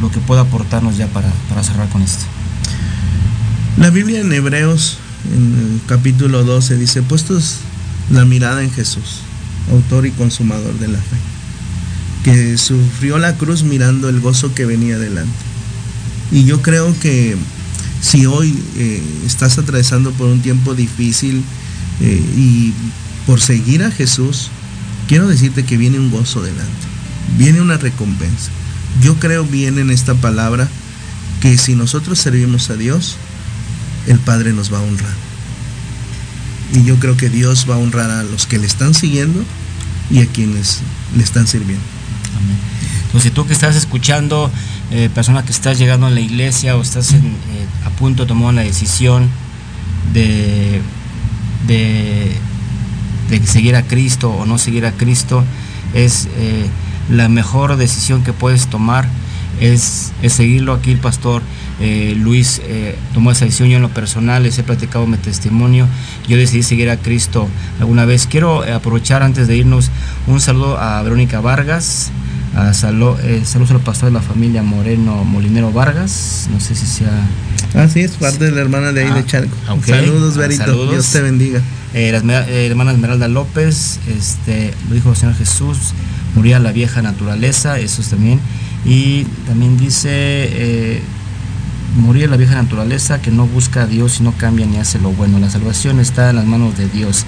[0.00, 2.24] lo que pueda aportarnos ya para, para cerrar con esto.
[3.78, 4.98] La Biblia en Hebreos,
[5.32, 7.58] en el capítulo 12, dice, puestos
[8.10, 9.20] la mirada en Jesús,
[9.70, 11.16] autor y consumador de la fe,
[12.24, 15.51] que sufrió la cruz mirando el gozo que venía delante.
[16.33, 17.37] Y yo creo que
[18.01, 21.45] si hoy eh, estás atravesando por un tiempo difícil
[22.01, 22.72] eh, y
[23.26, 24.51] por seguir a Jesús,
[25.07, 26.87] quiero decirte que viene un gozo delante,
[27.37, 28.51] viene una recompensa.
[29.03, 30.68] Yo creo bien en esta palabra
[31.41, 33.16] que si nosotros servimos a Dios,
[34.07, 35.14] el Padre nos va a honrar.
[36.72, 39.45] Y yo creo que Dios va a honrar a los que le están siguiendo
[40.11, 40.80] y a quienes
[41.14, 41.85] le están sirviendo.
[42.37, 42.57] Amén.
[43.07, 44.51] Entonces tú que estás escuchando,
[44.91, 47.20] eh, persona que estás llegando a la iglesia o estás eh,
[47.87, 49.30] a punto de tomar una decisión
[50.12, 50.83] de,
[51.66, 52.37] de,
[53.47, 55.45] seguir a Cristo o no seguir a Cristo,
[55.95, 56.66] es eh,
[57.09, 59.09] la mejor decisión que puedes tomar
[59.61, 60.74] es, es seguirlo.
[60.74, 61.43] Aquí el pastor
[62.16, 62.61] Luis
[63.14, 63.68] tomó esa decisión.
[63.70, 65.89] Yo en lo personal, les he platicado mi testimonio,
[66.28, 67.49] yo decidí seguir a Cristo
[67.80, 68.26] alguna vez.
[68.26, 69.91] Quiero aprovechar antes de irnos
[70.26, 72.12] un saludo a Verónica Vargas,
[72.55, 73.20] a saludos
[73.70, 77.11] al pastor de la familia Moreno Molinero Vargas, no sé si sea...
[77.74, 79.57] Ah, sí, es parte de la hermana de ahí de ah, Chalco.
[79.86, 81.61] Saludos, Verito, Dios te bendiga.
[81.94, 85.94] la hermana Esmeralda López, este, lo dijo el Señor Jesús,
[86.34, 88.40] moría la vieja naturaleza, eso es también.
[88.84, 91.03] Y también dice
[91.96, 95.11] morir la vieja naturaleza que no busca a Dios y no cambia ni hace lo
[95.11, 95.38] bueno.
[95.38, 97.24] La salvación está en las manos de Dios.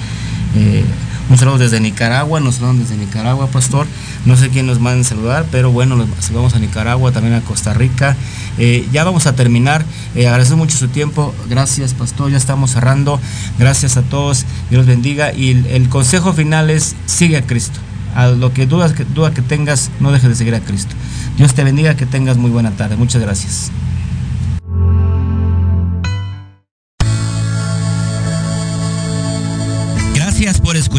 [0.56, 0.84] Eh,
[1.30, 3.86] un saludo desde Nicaragua, nos saludan desde Nicaragua, pastor.
[4.26, 7.72] No sé quién nos manda saludar, pero bueno, nos saludamos a Nicaragua, también a Costa
[7.72, 8.16] Rica.
[8.58, 9.84] Eh, ya vamos a terminar.
[10.14, 11.34] Eh, mucho su tiempo.
[11.48, 12.30] Gracias, pastor.
[12.30, 13.18] Ya estamos cerrando.
[13.58, 14.44] Gracias a todos.
[14.70, 15.32] Dios los bendiga.
[15.32, 17.80] Y el, consejo final es: sigue a Cristo.
[18.14, 20.94] A lo que dudas que, duda que tengas, no dejes de seguir a Cristo.
[21.36, 22.96] Dios te bendiga, que tengas muy buena tarde.
[22.96, 23.72] Muchas gracias.